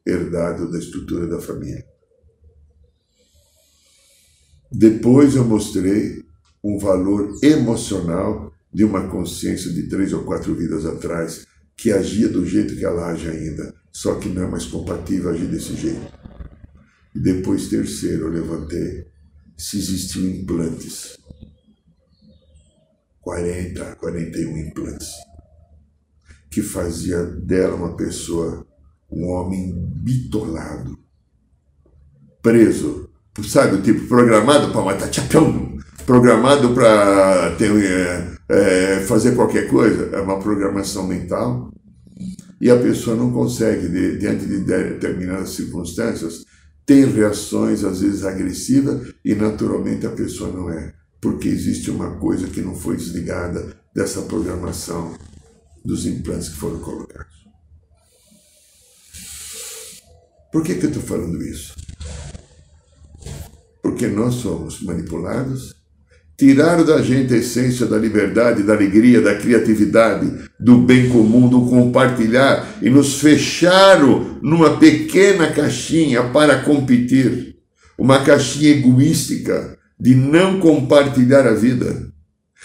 herdado 0.05 0.71
da 0.71 0.79
estrutura 0.79 1.27
da 1.27 1.39
família. 1.39 1.85
Depois 4.71 5.35
eu 5.35 5.45
mostrei 5.45 6.23
um 6.63 6.77
valor 6.77 7.37
emocional 7.41 8.48
de 8.73 8.83
uma 8.83 9.07
consciência 9.07 9.71
de 9.71 9.87
três 9.87 10.13
ou 10.13 10.23
quatro 10.23 10.53
vidas 10.55 10.85
atrás 10.85 11.45
que 11.75 11.91
agia 11.91 12.27
do 12.27 12.45
jeito 12.45 12.75
que 12.75 12.85
ela 12.85 13.07
age 13.07 13.29
ainda, 13.29 13.73
só 13.91 14.15
que 14.15 14.29
não 14.29 14.43
é 14.43 14.47
mais 14.47 14.65
compatível 14.65 15.29
agir 15.29 15.47
desse 15.47 15.75
jeito. 15.75 16.11
E 17.15 17.19
depois, 17.19 17.69
terceiro, 17.69 18.25
eu 18.25 18.29
levantei 18.29 19.07
se 19.57 19.77
existiam 19.77 20.25
implantes. 20.25 21.17
40, 23.21 23.95
41 23.95 24.57
implantes. 24.57 25.09
Que 26.49 26.61
fazia 26.61 27.23
dela 27.23 27.75
uma 27.75 27.95
pessoa, 27.95 28.65
um 29.09 29.27
homem 29.27 29.73
bitolado, 30.03 30.97
preso, 32.41 33.09
sabe, 33.47 33.75
o 33.75 33.81
tipo 33.81 34.07
programado 34.07 34.71
para 34.71 34.81
matar 34.81 35.09
tchapão, 35.09 35.77
programado 36.05 36.73
para 36.73 37.55
é, 37.61 38.38
é, 38.49 39.01
fazer 39.01 39.35
qualquer 39.35 39.69
coisa, 39.69 40.09
é 40.15 40.19
uma 40.19 40.39
programação 40.39 41.07
mental. 41.07 41.71
E 42.59 42.69
a 42.69 42.77
pessoa 42.77 43.15
não 43.15 43.31
consegue, 43.31 43.87
de, 43.87 44.17
diante 44.17 44.45
de 44.45 44.59
determinadas 44.59 45.51
circunstâncias, 45.51 46.43
tem 46.85 47.05
reações 47.05 47.83
às 47.83 48.01
vezes 48.01 48.25
agressivas 48.25 49.13
e 49.23 49.35
naturalmente 49.35 50.07
a 50.07 50.09
pessoa 50.09 50.51
não 50.51 50.69
é, 50.69 50.93
porque 51.21 51.47
existe 51.47 51.91
uma 51.91 52.17
coisa 52.17 52.47
que 52.47 52.61
não 52.61 52.75
foi 52.75 52.97
desligada 52.97 53.77
dessa 53.93 54.23
programação 54.23 55.15
dos 55.85 56.05
implantes 56.05 56.49
que 56.49 56.57
foram 56.57 56.79
colocados. 56.79 57.39
Por 60.51 60.63
que, 60.63 60.75
que 60.75 60.85
eu 60.85 60.89
estou 60.89 61.03
falando 61.03 61.41
isso? 61.43 61.75
Porque 63.83 64.07
nós 64.07 64.35
somos 64.35 64.81
manipulados 64.81 65.78
tiraram 66.39 66.85
da 66.85 67.01
gente 67.01 67.33
a 67.33 67.37
essência 67.37 67.85
da 67.85 67.97
liberdade, 67.97 68.63
da 68.63 68.73
alegria, 68.73 69.19
da 69.19 69.35
criatividade, 69.35 70.31
do 70.57 70.77
bem 70.77 71.09
comum, 71.09 71.49
do 71.49 71.65
compartilhar 71.65 72.77
e 72.81 72.89
nos 72.89 73.19
fecharam 73.19 74.39
numa 74.41 74.77
pequena 74.77 75.51
caixinha 75.51 76.23
para 76.23 76.63
competir, 76.63 77.57
uma 77.97 78.23
caixinha 78.23 78.71
egoística 78.71 79.77
de 79.99 80.15
não 80.15 80.61
compartilhar 80.61 81.45
a 81.45 81.53
vida, 81.53 82.07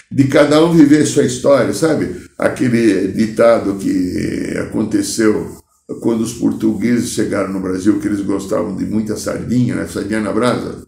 de 0.09 0.25
cada 0.29 0.65
um 0.65 0.73
viver 0.73 1.05
sua 1.05 1.25
história, 1.25 1.75
sabe? 1.75 2.15
Aquele 2.39 3.09
ditado 3.09 3.75
que 3.75 4.57
aconteceu 4.69 5.59
quando 6.01 6.21
os 6.21 6.35
portugueses 6.35 7.11
chegaram 7.11 7.53
no 7.53 7.61
Brasil, 7.61 7.99
que 7.99 8.07
eles 8.07 8.21
gostavam 8.21 8.77
de 8.77 8.87
muita 8.87 9.17
sardinha, 9.17 9.75
né? 9.75 9.89
sardinha 9.89 10.21
na 10.21 10.33
brasa, 10.33 10.87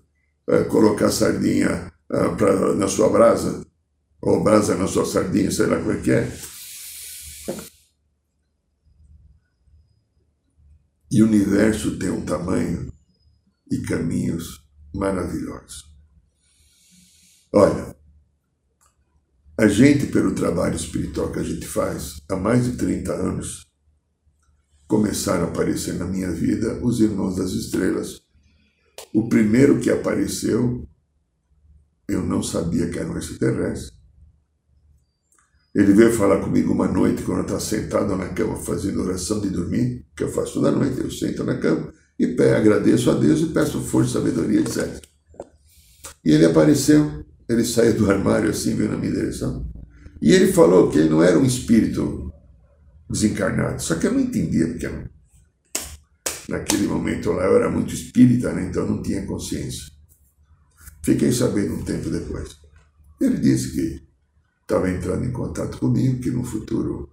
é, 0.49 0.63
colocar 0.63 1.11
sardinha 1.11 1.96
pra, 2.09 2.75
na 2.75 2.89
sua 2.89 3.09
brasa, 3.09 3.65
ou 4.21 4.43
brasa 4.43 4.75
na 4.75 4.87
sua 4.87 5.05
sardinha, 5.05 5.51
sei 5.51 5.67
lá 5.67 5.79
como 5.79 5.93
é 5.93 6.01
que 6.01 6.11
é. 6.11 6.33
E 11.11 11.23
o 11.23 11.27
universo 11.27 11.99
tem 11.99 12.11
um 12.11 12.25
tamanho 12.25 12.93
e 13.71 13.79
caminhos 13.83 14.65
maravilhosos. 14.95 15.85
Olha, 17.53 17.97
a 19.59 19.69
gente, 19.69 20.07
pelo 20.07 20.35
trabalho 20.35 20.77
espiritual 20.77 21.33
que 21.33 21.39
a 21.39 21.43
gente 21.43 21.67
faz, 21.67 22.21
há 22.29 22.37
mais 22.37 22.65
de 22.65 22.77
30 22.77 23.13
anos, 23.13 23.67
começaram 24.87 25.45
a 25.45 25.49
aparecer 25.49 25.95
na 25.95 26.05
minha 26.05 26.31
vida 26.31 26.79
os 26.85 27.01
irmãos 27.01 27.37
das 27.37 27.53
estrelas. 27.53 28.21
O 29.15 29.29
primeiro 29.29 29.81
que 29.81 29.91
apareceu 29.91 30.87
eu 32.09 32.23
não 32.23 32.43
sabia 32.43 32.89
que 32.89 32.99
era 32.99 33.09
um 33.09 33.19
extraterrestre. 33.19 33.97
Ele 35.75 35.93
veio 35.93 36.13
falar 36.13 36.41
comigo 36.41 36.73
uma 36.73 36.89
noite, 36.89 37.23
quando 37.23 37.39
eu 37.39 37.43
estava 37.43 37.61
sentado 37.61 38.17
na 38.17 38.29
cama 38.29 38.57
fazendo 38.57 39.03
oração 39.03 39.41
de 39.41 39.51
dormir, 39.51 40.07
que 40.17 40.25
eu 40.25 40.33
faço 40.33 40.55
toda 40.55 40.71
noite. 40.71 40.99
Eu 40.99 41.11
sento 41.11 41.45
na 41.45 41.59
cama 41.59 41.93
e 42.19 42.25
agradeço 42.43 43.11
a 43.11 43.15
Deus 43.15 43.41
e 43.41 43.47
peço 43.47 43.83
força, 43.83 44.15
sabedoria, 44.15 44.61
etc. 44.61 45.05
E 46.25 46.33
ele 46.33 46.47
apareceu, 46.47 47.25
ele 47.47 47.65
saiu 47.65 47.95
do 47.95 48.11
armário 48.11 48.49
assim, 48.49 48.75
veio 48.75 48.91
na 48.91 48.97
minha 48.97 49.13
direção. 49.13 49.71
E 50.23 50.33
ele 50.33 50.51
falou 50.51 50.91
que 50.91 50.99
ele 50.99 51.11
não 51.11 51.23
era 51.23 51.39
um 51.39 51.45
espírito 51.45 52.33
desencarnado. 53.11 53.83
Só 53.83 53.97
que 53.97 54.07
eu 54.07 54.13
não 54.13 54.21
entendia, 54.21 54.67
porque 54.69 54.87
eu, 54.87 55.05
naquele 56.49 56.87
momento 56.87 57.33
lá 57.33 57.45
eu 57.45 57.57
era 57.57 57.71
muito 57.71 57.93
espírita, 57.93 58.53
né? 58.53 58.67
então 58.69 58.85
eu 58.85 58.91
não 58.93 59.03
tinha 59.03 59.27
consciência. 59.27 59.96
Fiquei 61.07 61.31
sabendo 61.31 61.75
um 61.75 61.85
tempo 61.85 62.11
depois. 62.11 62.57
Ele 63.21 63.37
disse 63.37 63.71
que 63.71 64.03
estava 64.63 64.91
entrando 64.91 65.25
em 65.25 65.31
contato 65.31 65.79
comigo, 65.79 66.21
que 66.21 66.33
no 66.33 66.43
futuro 66.43 67.09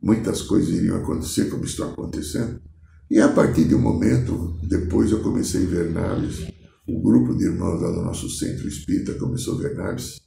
muitas 0.00 0.42
coisas 0.42 0.72
iriam 0.72 0.98
acontecer 0.98 1.50
como 1.50 1.64
estão 1.64 1.90
acontecendo. 1.90 2.62
E 3.10 3.20
a 3.20 3.28
partir 3.28 3.64
de 3.64 3.74
um 3.74 3.80
momento, 3.80 4.56
depois 4.62 5.10
eu 5.10 5.24
comecei 5.24 5.64
a 5.64 5.68
ver 5.68 5.90
naves. 5.90 6.46
O 6.86 7.02
grupo 7.02 7.36
de 7.36 7.46
irmãos 7.46 7.82
lá 7.82 7.90
do 7.90 8.02
nosso 8.02 8.30
centro 8.30 8.68
espírita 8.68 9.14
começou 9.14 9.58
a 9.58 9.62
ver 9.62 9.74
naves. 9.74 10.20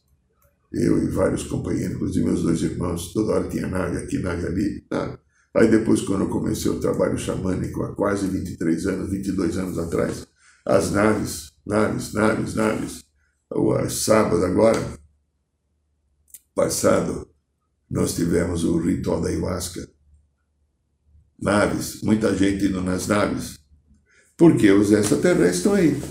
Eu 0.73 1.01
e 1.01 1.07
vários 1.07 1.43
companheiros, 1.43 1.95
inclusive 1.95 2.25
meus 2.25 2.43
dois 2.43 2.61
irmãos, 2.61 3.13
toda 3.13 3.31
hora 3.31 3.47
tinha 3.47 3.67
nave 3.67 3.95
aqui, 3.95 4.19
nave 4.19 4.45
ali. 4.45 4.85
Nada. 4.91 5.17
Aí 5.55 5.71
depois, 5.71 6.01
quando 6.01 6.23
eu 6.23 6.29
comecei 6.29 6.69
o 6.69 6.81
trabalho 6.81 7.17
xamânico, 7.17 7.81
há 7.81 7.95
quase 7.95 8.27
23 8.27 8.87
anos, 8.87 9.09
22 9.09 9.57
anos 9.57 9.79
atrás, 9.79 10.27
as 10.65 10.91
naves 10.91 11.49
naves, 11.69 12.13
naves, 12.13 12.55
naves. 12.55 13.03
O 13.51 13.89
sábado 13.89 14.43
agora, 14.43 14.81
passado, 16.55 17.29
nós 17.89 18.15
tivemos 18.15 18.63
o 18.63 18.77
ritual 18.79 19.21
da 19.21 19.29
ayahuasca. 19.29 19.87
Naves, 21.39 22.01
muita 22.01 22.35
gente 22.35 22.65
indo 22.65 22.81
nas 22.81 23.07
naves. 23.07 23.59
Porque 24.35 24.71
os 24.71 24.91
extraterrestres 24.91 25.57
estão 25.57 25.73
aí. 25.73 26.01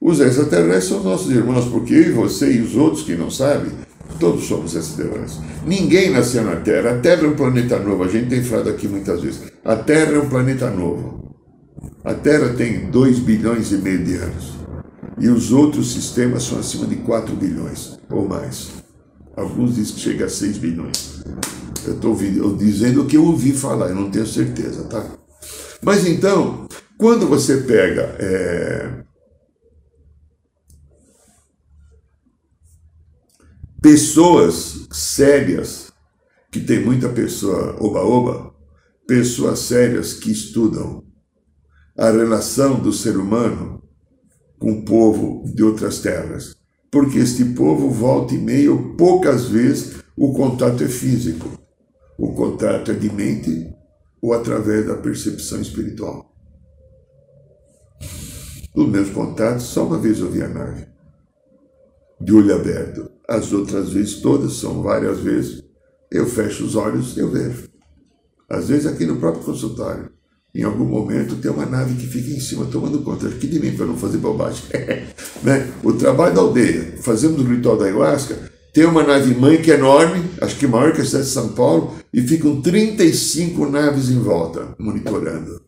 Os 0.00 0.20
extraterrestres 0.20 0.84
são 0.84 1.02
nossos 1.02 1.30
irmãos, 1.30 1.66
porque 1.66 1.94
eu 1.94 2.02
e 2.02 2.12
você 2.12 2.52
e 2.52 2.60
os 2.60 2.76
outros 2.76 3.02
que 3.02 3.16
não 3.16 3.30
sabem, 3.30 3.72
todos 4.20 4.44
somos 4.44 4.74
extraterrestres. 4.74 5.40
Ninguém 5.66 6.10
nasceu 6.10 6.44
na 6.44 6.56
Terra. 6.56 6.92
A 6.92 7.00
Terra 7.00 7.24
é 7.24 7.28
um 7.28 7.36
planeta 7.36 7.78
novo. 7.78 8.04
A 8.04 8.08
gente 8.08 8.28
tem 8.28 8.42
falado 8.42 8.70
aqui 8.70 8.86
muitas 8.86 9.20
vezes. 9.20 9.52
A 9.64 9.74
Terra 9.76 10.12
é 10.12 10.18
um 10.18 10.28
planeta 10.28 10.70
novo. 10.70 11.27
A 12.04 12.14
Terra 12.14 12.54
tem 12.54 12.90
2 12.90 13.18
bilhões 13.18 13.72
e 13.72 13.78
meio 13.78 14.04
de 14.04 14.16
anos. 14.16 14.54
E 15.18 15.28
os 15.28 15.52
outros 15.52 15.92
sistemas 15.92 16.44
são 16.44 16.58
acima 16.58 16.86
de 16.86 16.96
4 16.96 17.34
bilhões 17.34 17.98
ou 18.08 18.28
mais. 18.28 18.70
Alguns 19.36 19.74
dizem 19.74 19.94
que 19.94 20.00
chega 20.00 20.26
a 20.26 20.28
6 20.28 20.58
bilhões. 20.58 21.22
Eu 21.86 21.94
estou 21.94 22.16
dizendo 22.56 23.02
o 23.02 23.06
que 23.06 23.16
eu 23.16 23.24
ouvi 23.24 23.52
falar, 23.52 23.88
eu 23.88 23.94
não 23.94 24.10
tenho 24.10 24.26
certeza, 24.26 24.84
tá? 24.84 25.04
Mas 25.82 26.06
então, 26.06 26.68
quando 26.96 27.26
você 27.26 27.58
pega 27.58 28.16
é, 28.18 29.04
pessoas 33.80 34.86
sérias, 34.90 35.92
que 36.50 36.60
tem 36.60 36.84
muita 36.84 37.08
pessoa 37.08 37.76
oba-oba, 37.80 38.54
pessoas 39.06 39.60
sérias 39.60 40.14
que 40.14 40.30
estudam 40.30 41.07
a 41.98 42.10
relação 42.10 42.78
do 42.78 42.92
ser 42.92 43.16
humano 43.16 43.82
com 44.58 44.72
o 44.72 44.84
povo 44.84 45.44
de 45.52 45.64
outras 45.64 46.00
terras, 46.00 46.56
porque 46.90 47.18
este 47.18 47.44
povo 47.44 47.90
volta 47.90 48.34
e 48.34 48.38
meio, 48.38 48.94
poucas 48.96 49.46
vezes, 49.48 49.96
o 50.16 50.32
contato 50.32 50.84
é 50.84 50.88
físico, 50.88 51.48
o 52.16 52.32
contato 52.32 52.92
é 52.92 52.94
de 52.94 53.12
mente 53.12 53.74
ou 54.22 54.32
através 54.32 54.86
da 54.86 54.96
percepção 54.96 55.60
espiritual. 55.60 56.32
Os 58.74 58.88
meus 58.88 59.10
contatos, 59.10 59.64
só 59.64 59.84
uma 59.86 59.98
vez 59.98 60.20
eu 60.20 60.30
vi 60.30 60.42
a 60.42 60.48
nave. 60.48 60.86
de 62.20 62.32
olho 62.32 62.54
aberto. 62.54 63.10
As 63.28 63.52
outras 63.52 63.90
vezes, 63.92 64.20
todas, 64.20 64.54
são 64.54 64.82
várias 64.82 65.20
vezes, 65.20 65.64
eu 66.10 66.26
fecho 66.26 66.64
os 66.64 66.74
olhos 66.74 67.16
e 67.16 67.20
eu 67.20 67.30
vejo. 67.30 67.68
Às 68.48 68.68
vezes 68.68 68.86
aqui 68.86 69.04
no 69.04 69.18
próprio 69.18 69.44
consultório. 69.44 70.17
Em 70.54 70.62
algum 70.62 70.84
momento 70.84 71.36
tem 71.36 71.50
uma 71.50 71.66
nave 71.66 71.94
que 71.94 72.06
fica 72.06 72.30
em 72.30 72.40
cima 72.40 72.64
tomando 72.66 73.02
conta 73.02 73.28
aqui 73.28 73.46
de 73.46 73.60
mim 73.60 73.76
para 73.76 73.86
não 73.86 73.96
fazer 73.96 74.18
bobagem. 74.18 74.64
né? 75.42 75.70
O 75.82 75.92
trabalho 75.92 76.34
da 76.34 76.40
aldeia, 76.40 76.94
fazemos 77.02 77.40
o 77.40 77.44
ritual 77.44 77.76
da 77.76 77.84
ayahuasca, 77.84 78.50
tem 78.72 78.84
uma 78.84 79.02
nave 79.02 79.34
mãe 79.34 79.60
que 79.60 79.70
é 79.70 79.74
enorme, 79.74 80.24
acho 80.40 80.56
que 80.56 80.66
maior 80.66 80.92
que 80.92 81.00
a 81.00 81.04
cidade 81.04 81.26
de 81.26 81.32
São 81.32 81.48
Paulo, 81.48 81.96
e 82.12 82.22
ficam 82.22 82.60
35 82.60 83.66
naves 83.66 84.08
em 84.08 84.18
volta, 84.18 84.74
monitorando. 84.78 85.60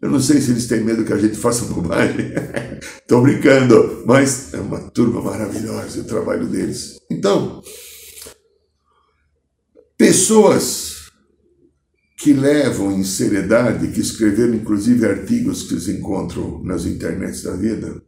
Eu 0.00 0.10
não 0.10 0.20
sei 0.20 0.40
se 0.40 0.52
eles 0.52 0.66
têm 0.66 0.80
medo 0.80 1.04
que 1.04 1.12
a 1.12 1.18
gente 1.18 1.36
faça 1.36 1.64
bobagem. 1.72 2.32
Estou 3.00 3.22
brincando, 3.22 4.02
mas 4.06 4.54
é 4.54 4.58
uma 4.58 4.78
turma 4.78 5.20
maravilhosa 5.20 6.00
o 6.00 6.04
trabalho 6.04 6.46
deles. 6.46 7.00
Então, 7.10 7.62
pessoas 9.96 10.97
que 12.18 12.32
levam 12.32 12.90
em 12.90 13.04
seriedade, 13.04 13.92
que 13.92 14.00
escreveram 14.00 14.54
inclusive 14.54 15.06
artigos 15.06 15.62
que 15.62 15.78
se 15.78 15.92
encontram 15.92 16.60
nas 16.64 16.84
internets 16.84 17.44
da 17.44 17.54
vida, 17.54 18.02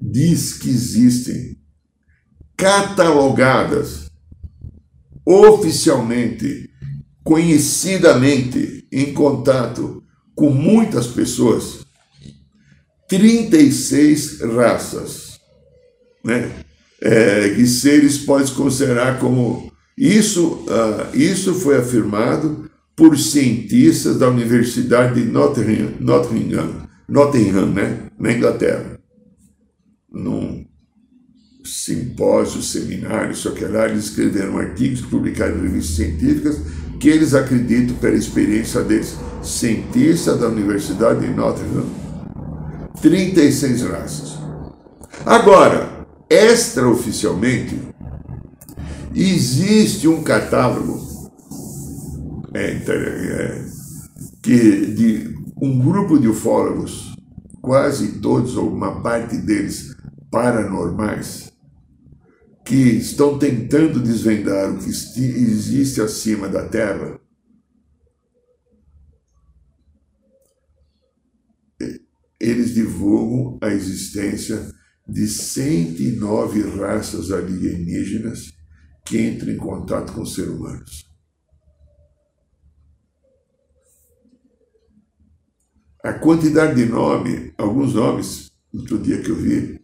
diz 0.00 0.52
que 0.52 0.70
existem 0.70 1.58
catalogadas 2.56 4.06
oficialmente, 5.26 6.70
conhecidamente, 7.24 8.86
em 8.92 9.12
contato 9.12 10.04
com 10.32 10.50
muitas 10.50 11.08
pessoas, 11.08 11.84
36 13.08 14.42
raças, 14.42 15.40
né? 16.24 16.64
É, 17.00 17.48
que 17.56 17.66
seres 17.66 18.18
pode 18.18 18.52
considerar 18.52 19.18
como 19.18 19.71
isso, 19.96 20.64
uh, 20.66 21.16
isso 21.16 21.54
foi 21.54 21.78
afirmado 21.78 22.70
por 22.96 23.18
cientistas 23.18 24.18
da 24.18 24.28
Universidade 24.28 25.20
de 25.20 25.30
Nottingham, 25.30 25.94
Nottingham, 26.00 26.88
Nottingham 27.08 27.66
né? 27.66 28.08
na 28.18 28.32
Inglaterra, 28.32 28.98
num 30.10 30.66
simpósio, 31.64 32.62
seminário, 32.62 33.34
só 33.34 33.50
que 33.50 33.64
lá 33.64 33.88
eles 33.88 34.04
escreveram 34.04 34.58
artigos, 34.58 35.00
publicaram 35.02 35.58
em 35.58 35.62
revistas 35.62 35.96
científicas, 35.96 36.60
que 36.98 37.08
eles 37.08 37.34
acreditam, 37.34 37.96
pela 37.96 38.14
experiência 38.14 38.82
deles, 38.82 39.16
cientistas 39.42 40.38
da 40.38 40.48
Universidade 40.48 41.26
de 41.26 41.32
Nottingham, 41.32 41.86
36 43.00 43.82
raças. 43.82 44.38
Agora, 45.24 46.06
extraoficialmente, 46.30 47.76
existe 49.14 50.08
um 50.08 50.22
catálogo 50.22 51.30
é, 52.54 52.70
é, 52.70 53.64
que 54.42 54.86
de 54.86 55.34
um 55.60 55.78
grupo 55.78 56.18
de 56.18 56.28
ufólogos, 56.28 57.14
quase 57.60 58.20
todos 58.20 58.56
ou 58.56 58.68
uma 58.68 59.00
parte 59.00 59.36
deles 59.36 59.94
paranormais, 60.30 61.52
que 62.64 62.74
estão 62.74 63.38
tentando 63.38 64.00
desvendar 64.00 64.70
o 64.70 64.78
que 64.78 64.88
existe 64.88 66.00
acima 66.00 66.48
da 66.48 66.68
Terra, 66.68 67.20
eles 72.40 72.74
divulgam 72.74 73.58
a 73.62 73.68
existência 73.68 74.72
de 75.08 75.28
109 75.28 76.62
raças 76.76 77.30
alienígenas 77.30 78.52
que 79.04 79.20
entram 79.20 79.52
em 79.52 79.56
contato 79.56 80.12
com 80.12 80.24
seres 80.24 80.50
humanos. 80.50 81.10
A 86.02 86.12
quantidade 86.12 86.74
de 86.74 86.84
nome, 86.84 87.52
alguns 87.56 87.94
nomes, 87.94 88.50
outro 88.74 88.98
dia 88.98 89.20
que 89.20 89.30
eu 89.30 89.36
vi, 89.36 89.80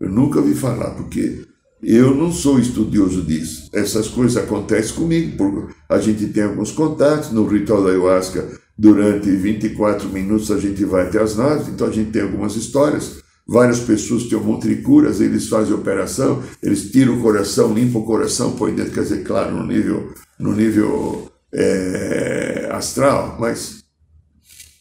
eu 0.00 0.10
nunca 0.10 0.40
ouvi 0.40 0.54
falar, 0.54 0.90
porque 0.96 1.46
eu 1.80 2.14
não 2.14 2.32
sou 2.32 2.58
estudioso 2.58 3.22
disso. 3.22 3.70
Essas 3.72 4.08
coisas 4.08 4.42
acontecem 4.42 4.96
comigo, 4.96 5.36
porque 5.36 5.74
a 5.88 5.98
gente 5.98 6.26
tem 6.28 6.42
alguns 6.42 6.72
contatos 6.72 7.30
no 7.30 7.46
ritual 7.46 7.84
da 7.84 7.90
ayahuasca. 7.90 8.60
Durante 8.76 9.30
24 9.30 10.08
minutos 10.08 10.50
a 10.50 10.58
gente 10.58 10.84
vai 10.84 11.06
até 11.06 11.22
as 11.22 11.36
naves, 11.36 11.68
então 11.68 11.86
a 11.86 11.92
gente 11.92 12.10
tem 12.10 12.22
algumas 12.22 12.56
histórias. 12.56 13.22
Várias 13.46 13.80
pessoas 13.80 14.24
têm 14.24 14.38
um 14.38 14.44
monte 14.44 14.68
de 14.68 14.76
curas, 14.76 15.20
eles 15.20 15.48
fazem 15.48 15.74
operação, 15.74 16.42
eles 16.62 16.90
tiram 16.90 17.18
o 17.18 17.22
coração, 17.22 17.74
limpam 17.74 18.00
o 18.00 18.06
coração, 18.06 18.52
põem 18.52 18.74
dentro, 18.74 18.92
quer 18.92 19.02
dizer, 19.02 19.22
claro, 19.22 19.54
no 19.54 19.66
nível, 19.66 20.14
no 20.38 20.56
nível 20.56 21.30
é, 21.52 22.68
astral, 22.72 23.36
mas 23.38 23.84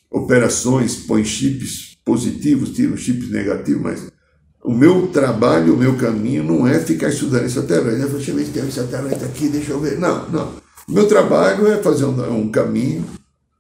operações, 0.10 0.96
põem 0.96 1.26
chips 1.26 1.98
positivos, 2.06 2.72
tiram 2.72 2.96
chips 2.96 3.30
negativos, 3.30 3.82
mas 3.82 4.14
o 4.64 4.74
meu 4.74 5.08
trabalho, 5.08 5.74
o 5.74 5.78
meu 5.78 5.98
caminho 5.98 6.44
não 6.44 6.66
é 6.66 6.80
ficar 6.80 7.10
estudando 7.10 7.46
extraterrestre. 7.46 8.02
Eu 8.02 8.10
deixa 8.10 8.32
eu 8.32 8.36
ver 8.36 8.46
se 8.46 8.52
tem 8.52 8.64
um 8.64 8.68
extraterrestre 8.68 9.26
aqui, 9.26 9.50
deixa 9.50 9.72
eu 9.72 9.80
ver. 9.80 10.00
Não, 10.00 10.30
não. 10.30 10.54
O 10.88 10.92
meu 10.92 11.08
trabalho 11.08 11.68
é 11.68 11.82
fazer 11.82 12.06
um, 12.06 12.40
um 12.40 12.50
caminho 12.50 13.06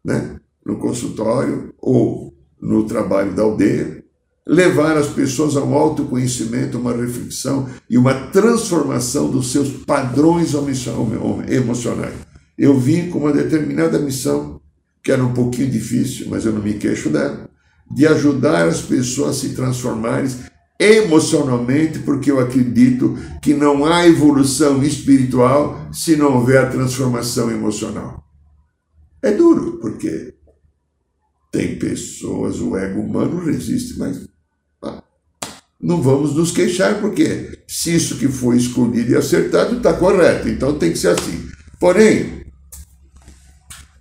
né, 0.04 0.38
no 0.66 0.78
consultório 0.78 1.74
ou 1.78 2.34
no 2.62 2.86
trabalho 2.86 3.34
da 3.34 3.44
aldeia, 3.44 4.03
levar 4.46 4.98
as 4.98 5.08
pessoas 5.08 5.56
a 5.56 5.64
um 5.64 5.74
autoconhecimento, 5.74 6.78
uma 6.78 6.96
reflexão 6.96 7.70
e 7.90 7.98
uma 7.98 8.14
transformação 8.28 9.30
dos 9.30 9.52
seus 9.52 9.70
padrões 9.70 10.54
emocionais. 11.48 12.16
Eu 12.58 12.78
vim 12.78 13.10
com 13.10 13.20
uma 13.20 13.32
determinada 13.32 13.98
missão, 13.98 14.62
que 15.02 15.12
era 15.12 15.24
um 15.24 15.34
pouquinho 15.34 15.72
difícil, 15.72 16.28
mas 16.30 16.46
eu 16.46 16.52
não 16.52 16.62
me 16.62 16.74
queixo 16.74 17.10
dela, 17.10 17.50
de 17.90 18.06
ajudar 18.06 18.68
as 18.68 18.82
pessoas 18.82 19.38
a 19.38 19.40
se 19.40 19.50
transformarem 19.50 20.30
emocionalmente, 20.80 22.00
porque 22.00 22.30
eu 22.30 22.40
acredito 22.40 23.18
que 23.42 23.54
não 23.54 23.86
há 23.86 24.06
evolução 24.06 24.84
espiritual 24.84 25.88
se 25.92 26.16
não 26.16 26.36
houver 26.36 26.58
a 26.58 26.70
transformação 26.70 27.50
emocional. 27.50 28.24
É 29.22 29.32
duro, 29.32 29.80
porque 29.80 30.34
tem 31.52 31.78
pessoas, 31.78 32.60
o 32.60 32.76
ego 32.76 33.00
humano 33.00 33.40
resiste, 33.46 33.98
mas 33.98 34.28
não 35.84 36.02
vamos 36.02 36.34
nos 36.34 36.52
queixar, 36.52 37.00
porque 37.00 37.64
se 37.68 37.94
isso 37.94 38.18
que 38.18 38.28
foi 38.28 38.58
escolhido 38.58 39.12
e 39.12 39.16
acertado 39.16 39.78
está 39.78 39.94
correto, 39.94 40.50
então 40.50 40.80
tem 40.80 40.92
que 40.92 40.98
ser 40.98 41.10
assim. 41.10 41.48
Porém, 41.80 42.46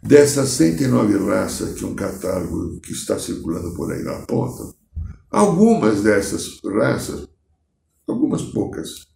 dessas 0.03 0.49
109 0.51 1.19
raças 1.29 1.75
que 1.75 1.85
um 1.85 1.95
catálogo 1.95 2.81
que 2.81 2.93
está 2.93 3.19
circulando 3.19 3.75
por 3.75 3.93
aí 3.93 4.07
aponta, 4.09 4.73
Algumas 5.33 6.03
dessas 6.03 6.61
raças, 6.63 7.27
algumas 8.07 8.43
poucas, 8.43 9.07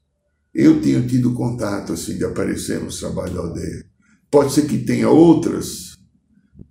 eu 0.55 0.81
tenho 0.81 1.07
tido 1.07 1.35
contato 1.35 1.93
assim 1.93 2.17
de 2.17 2.25
aparecer 2.25 2.81
no 2.81 2.89
trabalho 2.89 3.35
da 3.35 3.41
aldeia. 3.41 3.85
Pode 4.31 4.55
ser 4.55 4.67
que 4.67 4.79
tenha 4.79 5.11
outras 5.11 5.99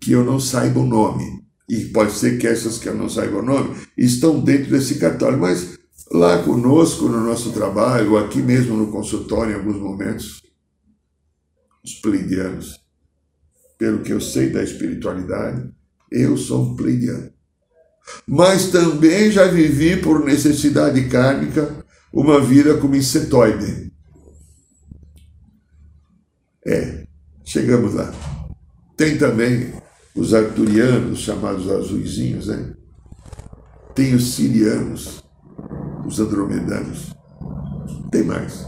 que 0.01 0.13
eu 0.13 0.25
não 0.25 0.39
saiba 0.39 0.79
o 0.79 0.87
nome. 0.87 1.45
E 1.69 1.85
pode 1.85 2.13
ser 2.13 2.39
que 2.39 2.47
essas 2.47 2.79
que 2.79 2.89
eu 2.89 2.95
não 2.95 3.07
saiba 3.07 3.37
o 3.37 3.45
nome 3.45 3.75
estão 3.95 4.39
dentro 4.39 4.71
desse 4.71 4.95
catálogo, 4.95 5.41
mas 5.43 5.74
lá 6.11 6.43
conosco, 6.43 7.07
no 7.07 7.21
nosso 7.21 7.51
trabalho, 7.51 8.17
aqui 8.17 8.41
mesmo 8.41 8.75
no 8.75 8.91
consultório, 8.91 9.53
em 9.53 9.55
alguns 9.55 9.77
momentos, 9.77 10.41
os 11.83 11.95
pleidianos, 11.95 12.79
pelo 13.77 14.01
que 14.01 14.11
eu 14.11 14.21
sei 14.21 14.49
da 14.49 14.63
espiritualidade, 14.63 15.69
eu 16.11 16.37
sou 16.37 16.63
um 16.63 16.75
pleidiano 16.75 17.35
mas 18.27 18.69
também 18.69 19.31
já 19.31 19.47
vivi 19.47 19.97
por 19.97 20.23
necessidade 20.23 21.07
kármica 21.09 21.83
uma 22.13 22.39
vida 22.39 22.77
como 22.77 22.95
insetoide. 22.95 23.91
É, 26.65 27.05
chegamos 27.43 27.93
lá. 27.93 28.13
Tem 28.95 29.17
também 29.17 29.73
os 30.15 30.33
arturianos, 30.33 31.19
chamados 31.19 31.69
azuizinhos, 31.69 32.47
né? 32.47 32.73
Tem 33.93 34.15
os 34.15 34.33
sirianos, 34.33 35.23
os 36.05 36.19
andromedanos. 36.19 37.13
Tem 38.11 38.23
mais. 38.23 38.65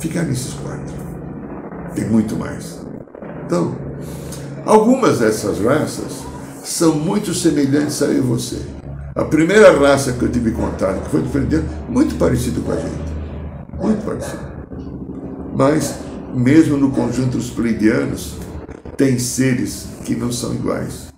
Ficar 0.00 0.22
nesses 0.22 0.54
quatro. 0.54 0.94
Tem 1.94 2.08
muito 2.08 2.36
mais. 2.36 2.80
Então, 3.44 3.76
algumas 4.64 5.18
dessas 5.18 5.60
raças 5.60 6.24
são 6.64 6.94
muito 6.94 7.34
semelhantes 7.34 8.02
a 8.02 8.06
eu 8.06 8.18
e 8.18 8.20
você. 8.20 8.60
A 9.14 9.24
primeira 9.24 9.76
raça 9.78 10.12
que 10.12 10.22
eu 10.22 10.30
tive 10.30 10.50
contato, 10.50 11.02
que 11.04 11.10
foi 11.10 11.22
diferente, 11.22 11.64
muito 11.88 12.16
parecido 12.16 12.60
com 12.60 12.72
a 12.72 12.76
gente. 12.76 13.16
Muito 13.80 14.04
parecido. 14.04 14.42
Mas, 15.56 15.98
mesmo 16.34 16.76
no 16.76 16.90
conjunto 16.90 17.38
dos 17.38 17.48
pleidianos, 17.48 18.36
tem 18.96 19.18
seres 19.18 19.86
que 20.04 20.14
não 20.14 20.30
são 20.30 20.54
iguais. 20.54 21.08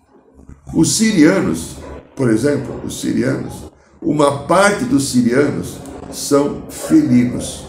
Os 0.72 0.96
sirianos, 0.96 1.78
por 2.14 2.30
exemplo, 2.30 2.80
os 2.84 3.00
sirianos, 3.00 3.67
uma 4.00 4.46
parte 4.46 4.84
dos 4.84 5.10
sirianos 5.10 5.78
são 6.10 6.70
felinos. 6.70 7.66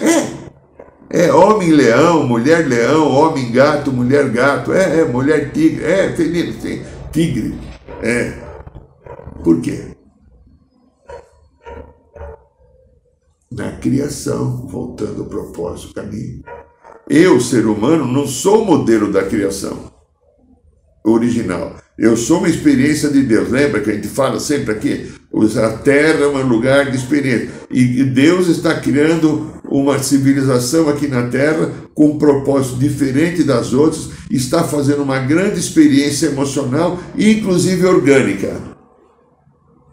É. 0.00 0.44
É 1.10 1.32
homem-leão, 1.32 2.26
mulher-leão, 2.26 3.08
homem-gato, 3.08 3.92
mulher-gato, 3.92 4.72
é, 4.72 5.00
é 5.00 5.04
mulher-tigre, 5.04 5.84
é 5.84 6.12
felino, 6.12 6.60
sim, 6.60 6.82
tigre. 7.12 7.56
É. 8.02 8.32
Por 9.44 9.60
quê? 9.60 9.94
Na 13.52 13.72
criação, 13.76 14.66
voltando 14.66 15.22
ao 15.22 15.28
propósito, 15.28 15.94
caminho. 15.94 16.42
Eu, 17.08 17.40
ser 17.40 17.66
humano, 17.66 18.06
não 18.06 18.26
sou 18.26 18.62
o 18.62 18.64
modelo 18.64 19.12
da 19.12 19.24
criação 19.24 19.92
original. 21.04 21.76
Eu 21.96 22.16
sou 22.16 22.38
uma 22.38 22.48
experiência 22.48 23.08
de 23.08 23.22
Deus. 23.22 23.50
Lembra 23.50 23.80
que 23.80 23.90
a 23.90 23.94
gente 23.94 24.08
fala 24.08 24.40
sempre 24.40 24.72
aqui? 24.72 25.12
A 25.62 25.70
terra 25.78 26.24
é 26.24 26.26
um 26.26 26.46
lugar 26.46 26.90
de 26.90 26.96
experiência. 26.96 27.50
E 27.70 28.02
Deus 28.04 28.48
está 28.48 28.74
criando 28.74 29.52
uma 29.64 30.00
civilização 30.00 30.88
aqui 30.88 31.08
na 31.08 31.28
Terra 31.28 31.72
com 31.94 32.10
um 32.10 32.18
propósito 32.18 32.76
diferente 32.76 33.42
das 33.42 33.72
outras, 33.72 34.10
está 34.30 34.62
fazendo 34.62 35.02
uma 35.02 35.18
grande 35.18 35.58
experiência 35.58 36.26
emocional, 36.26 37.00
inclusive 37.18 37.84
orgânica. 37.84 38.56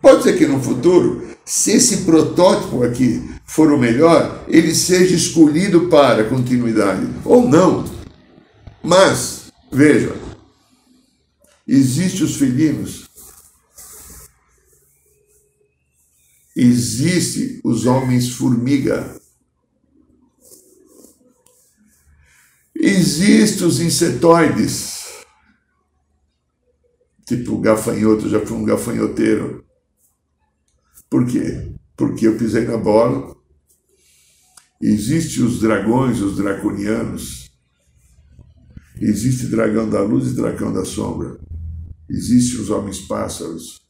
Pode 0.01 0.23
ser 0.23 0.37
que 0.37 0.45
no 0.45 0.61
futuro, 0.61 1.23
se 1.45 1.71
esse 1.71 1.97
protótipo 1.97 2.83
aqui 2.83 3.23
for 3.45 3.71
o 3.71 3.79
melhor, 3.79 4.43
ele 4.47 4.73
seja 4.73 5.15
escolhido 5.15 5.81
para 5.81 6.23
continuidade, 6.25 7.07
ou 7.25 7.47
não. 7.47 7.85
Mas, 8.83 9.51
veja, 9.71 10.13
Existem 11.67 12.23
os 12.23 12.35
felinos. 12.35 13.09
Existem 16.55 17.61
os 17.63 17.85
homens 17.85 18.29
formiga. 18.29 19.19
Existem 22.75 23.67
os 23.67 23.79
insetoides. 23.79 25.01
Tipo 27.25 27.59
gafanhoto, 27.59 28.27
já 28.27 28.45
fui 28.45 28.57
um 28.57 28.65
gafanhoteiro. 28.65 29.63
Por 31.09 31.25
quê? 31.25 31.73
Porque 31.95 32.27
eu 32.27 32.37
pisei 32.37 32.65
na 32.65 32.77
bola. 32.77 33.35
Existem 34.81 35.43
os 35.43 35.59
dragões, 35.59 36.19
os 36.19 36.37
draconianos. 36.37 37.51
Existe 38.99 39.47
dragão 39.47 39.89
da 39.89 40.01
luz 40.01 40.31
e 40.31 40.35
dragão 40.35 40.73
da 40.73 40.83
sombra. 40.83 41.39
Existem 42.11 42.59
os 42.59 42.69
homens 42.69 42.99
pássaros. 42.99 43.81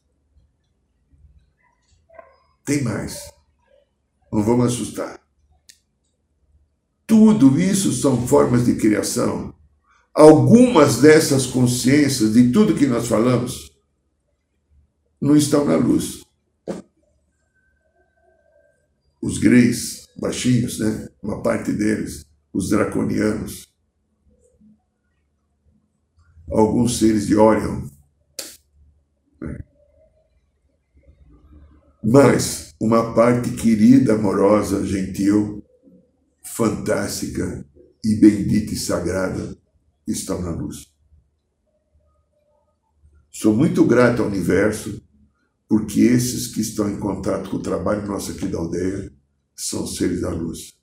Tem 2.64 2.84
mais. 2.84 3.20
Não 4.32 4.44
vamos 4.44 4.68
assustar. 4.68 5.20
Tudo 7.08 7.60
isso 7.60 7.92
são 7.92 8.28
formas 8.28 8.66
de 8.66 8.76
criação. 8.76 9.56
Algumas 10.14 11.02
dessas 11.02 11.48
consciências, 11.48 12.34
de 12.34 12.52
tudo 12.52 12.76
que 12.76 12.86
nós 12.86 13.08
falamos, 13.08 13.76
não 15.20 15.36
estão 15.36 15.66
na 15.66 15.76
luz. 15.76 16.24
Os 19.20 19.40
greys, 19.40 20.08
baixinhos, 20.20 20.78
né? 20.78 21.08
Uma 21.24 21.42
parte 21.42 21.72
deles, 21.72 22.26
os 22.54 22.70
draconianos, 22.70 23.68
alguns 26.52 27.00
seres 27.00 27.26
de 27.26 27.36
Orion, 27.36 27.91
mas 32.04 32.74
uma 32.80 33.14
parte 33.14 33.52
querida, 33.52 34.14
amorosa, 34.14 34.86
gentil, 34.86 35.64
fantástica 36.44 37.66
e 38.04 38.16
bendita 38.16 38.74
e 38.74 38.78
sagrada 38.78 39.56
estão 40.08 40.42
na 40.42 40.52
luz. 40.52 40.92
Sou 43.30 43.56
muito 43.56 43.86
grato 43.86 44.22
ao 44.22 44.28
universo, 44.28 45.02
porque 45.70 46.02
esses 46.02 46.48
que 46.48 46.60
estão 46.60 46.90
em 46.90 46.98
contato 46.98 47.50
com 47.50 47.58
o 47.58 47.62
trabalho 47.62 48.06
nosso 48.06 48.32
aqui 48.32 48.48
da 48.48 48.58
aldeia 48.58 49.12
são 49.56 49.88
seres 49.88 50.22
da 50.22 50.30
luz. 50.30 50.74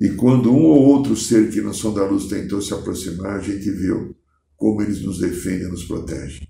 E 0.00 0.10
quando 0.10 0.52
um 0.52 0.62
ou 0.62 0.82
outro 0.84 1.16
ser 1.16 1.50
que 1.50 1.62
não 1.62 1.72
são 1.72 1.92
da 1.92 2.04
luz 2.04 2.26
tentou 2.26 2.60
se 2.60 2.72
aproximar, 2.74 3.36
a 3.36 3.42
gente 3.42 3.70
viu 3.70 4.14
como 4.56 4.82
eles 4.82 5.02
nos 5.02 5.18
defendem 5.18 5.66
e 5.66 5.70
nos 5.70 5.84
protegem. 5.84 6.45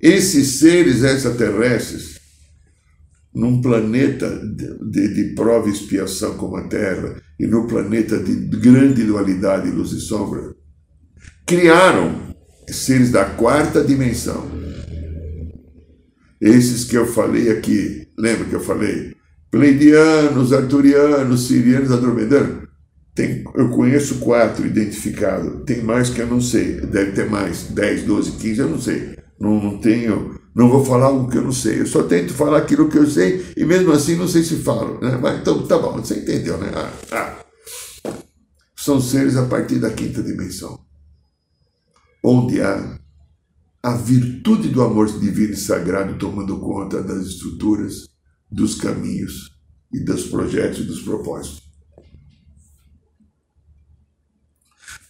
Esses 0.00 0.60
seres 0.60 1.04
extraterrestres, 1.04 2.18
num 3.34 3.60
planeta 3.60 4.30
de, 4.30 5.08
de, 5.14 5.34
prova 5.34 5.68
e 5.68 5.72
expiação 5.72 6.38
como 6.38 6.56
a 6.56 6.66
Terra, 6.68 7.20
e 7.38 7.46
no 7.46 7.66
planeta 7.66 8.18
de 8.18 8.34
grande 8.56 9.04
dualidade, 9.04 9.70
luz 9.70 9.92
e 9.92 10.00
sombra, 10.00 10.54
criaram 11.46 12.34
seres 12.66 13.10
da 13.10 13.26
quarta 13.26 13.84
dimensão. 13.84 14.50
Esses 16.40 16.84
que 16.84 16.96
eu 16.96 17.06
falei 17.06 17.50
aqui, 17.50 18.08
lembra 18.18 18.46
que 18.46 18.54
eu 18.54 18.60
falei? 18.60 19.14
Pleidianos, 19.50 20.54
arturianos, 20.54 21.46
sirianos, 21.46 21.90
andromedanos. 21.90 22.70
Tem, 23.14 23.44
eu 23.54 23.68
conheço 23.68 24.20
quatro 24.20 24.66
identificados, 24.66 25.62
tem 25.66 25.82
mais 25.82 26.08
que 26.08 26.20
eu 26.20 26.26
não 26.26 26.40
sei, 26.40 26.80
deve 26.80 27.12
ter 27.12 27.28
mais, 27.28 27.64
10, 27.64 28.04
12, 28.04 28.32
15, 28.38 28.60
eu 28.60 28.68
não 28.70 28.80
sei 28.80 29.20
não, 29.40 29.58
não 29.58 29.78
tenho, 29.78 30.38
não 30.54 30.68
vou 30.68 30.84
falar 30.84 31.08
o 31.08 31.26
que 31.26 31.38
eu 31.38 31.42
não 31.42 31.52
sei. 31.52 31.80
Eu 31.80 31.86
só 31.86 32.02
tento 32.02 32.34
falar 32.34 32.58
aquilo 32.58 32.90
que 32.90 32.98
eu 32.98 33.10
sei 33.10 33.52
e 33.56 33.64
mesmo 33.64 33.90
assim 33.90 34.14
não 34.14 34.28
sei 34.28 34.42
se 34.42 34.56
falo. 34.56 35.00
Né? 35.00 35.18
Mas 35.20 35.40
então 35.40 35.66
tá 35.66 35.78
bom, 35.78 35.92
você 35.92 36.18
entendeu, 36.18 36.58
né? 36.58 36.70
Ah, 36.74 36.92
ah. 37.12 37.44
São 38.76 39.00
seres 39.00 39.36
a 39.36 39.46
partir 39.46 39.78
da 39.78 39.90
quinta 39.90 40.22
dimensão, 40.22 40.78
onde 42.22 42.60
há 42.60 42.98
a 43.82 43.94
virtude 43.94 44.68
do 44.68 44.82
amor 44.82 45.06
divino 45.06 45.54
e 45.54 45.56
sagrado 45.56 46.18
tomando 46.18 46.60
conta 46.60 47.02
das 47.02 47.26
estruturas, 47.26 48.08
dos 48.50 48.74
caminhos 48.74 49.50
e 49.92 50.00
dos 50.00 50.24
projetos 50.26 50.80
e 50.80 50.84
dos 50.84 51.00
propósitos. 51.02 51.62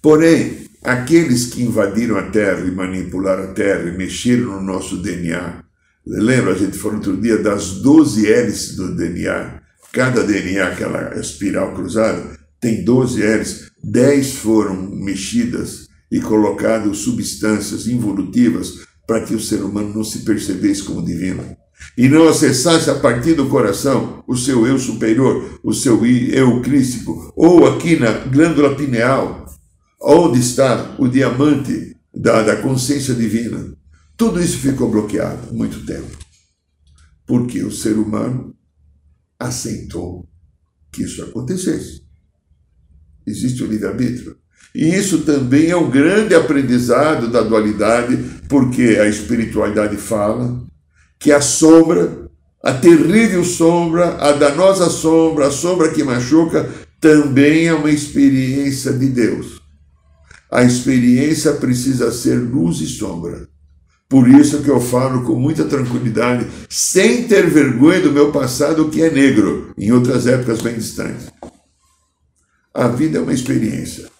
Porém, 0.00 0.69
aqueles 0.82 1.46
que 1.46 1.62
invadiram 1.62 2.16
a 2.16 2.22
Terra 2.30 2.60
e 2.60 2.70
manipularam 2.70 3.44
a 3.44 3.48
Terra 3.48 3.88
e 3.88 3.96
mexeram 3.96 4.56
no 4.56 4.62
nosso 4.62 4.96
DNA. 4.96 5.64
Lembra, 6.06 6.52
a 6.52 6.56
gente 6.56 6.78
falou 6.78 6.96
outro 6.96 7.16
dia 7.16 7.38
das 7.38 7.82
12 7.82 8.30
hélices 8.30 8.76
do 8.76 8.94
DNA. 8.96 9.60
Cada 9.92 10.22
DNA, 10.22 10.66
aquela 10.66 11.18
espiral 11.18 11.74
cruzada, 11.74 12.38
tem 12.60 12.84
12 12.84 13.22
hélices. 13.22 13.70
10 13.82 14.34
foram 14.36 14.76
mexidas 14.76 15.88
e 16.10 16.20
colocadas 16.20 16.98
substâncias 16.98 17.86
involutivas 17.86 18.86
para 19.06 19.20
que 19.20 19.34
o 19.34 19.40
ser 19.40 19.62
humano 19.62 19.92
não 19.94 20.04
se 20.04 20.20
percebesse 20.20 20.82
como 20.82 21.04
divino. 21.04 21.56
E 21.96 22.08
não 22.08 22.28
acessasse 22.28 22.90
a 22.90 22.94
partir 22.94 23.34
do 23.34 23.48
coração 23.48 24.22
o 24.26 24.36
seu 24.36 24.66
eu 24.66 24.78
superior, 24.78 25.58
o 25.62 25.72
seu 25.72 26.04
eu 26.04 26.60
crístico, 26.60 27.32
ou 27.34 27.66
aqui 27.66 27.96
na 27.96 28.12
glândula 28.12 28.74
pineal, 28.74 29.46
Onde 30.02 30.40
está 30.40 30.94
o 30.98 31.06
diamante 31.06 31.94
da, 32.14 32.42
da 32.42 32.56
consciência 32.56 33.14
divina? 33.14 33.76
Tudo 34.16 34.42
isso 34.42 34.58
ficou 34.58 34.90
bloqueado 34.90 35.52
muito 35.52 35.84
tempo. 35.84 36.16
Porque 37.26 37.62
o 37.62 37.70
ser 37.70 37.98
humano 37.98 38.54
aceitou 39.38 40.26
que 40.90 41.02
isso 41.02 41.22
acontecesse. 41.22 42.02
Existe 43.26 43.62
o 43.62 43.66
livre-arbítrio. 43.66 44.36
E 44.74 44.88
isso 44.88 45.20
também 45.22 45.70
é 45.70 45.76
um 45.76 45.90
grande 45.90 46.34
aprendizado 46.34 47.28
da 47.28 47.42
dualidade, 47.42 48.16
porque 48.48 48.98
a 49.00 49.06
espiritualidade 49.06 49.96
fala 49.96 50.64
que 51.18 51.30
a 51.30 51.40
sombra, 51.40 52.30
a 52.62 52.72
terrível 52.72 53.44
sombra, 53.44 54.16
a 54.16 54.32
danosa 54.32 54.88
sombra, 54.88 55.48
a 55.48 55.50
sombra 55.50 55.90
que 55.92 56.02
machuca, 56.02 56.68
também 57.00 57.66
é 57.66 57.74
uma 57.74 57.90
experiência 57.90 58.92
de 58.92 59.08
Deus. 59.08 59.59
A 60.50 60.64
experiência 60.64 61.52
precisa 61.54 62.10
ser 62.10 62.36
luz 62.36 62.80
e 62.80 62.86
sombra. 62.86 63.48
Por 64.08 64.28
isso 64.28 64.62
que 64.64 64.68
eu 64.68 64.80
falo 64.80 65.24
com 65.24 65.36
muita 65.36 65.64
tranquilidade, 65.64 66.50
sem 66.68 67.28
ter 67.28 67.48
vergonha 67.48 68.00
do 68.00 68.10
meu 68.10 68.32
passado 68.32 68.90
que 68.90 69.00
é 69.00 69.08
negro, 69.08 69.72
em 69.78 69.92
outras 69.92 70.26
épocas 70.26 70.60
bem 70.60 70.74
distantes. 70.74 71.30
A 72.74 72.88
vida 72.88 73.18
é 73.18 73.20
uma 73.20 73.32
experiência. 73.32 74.10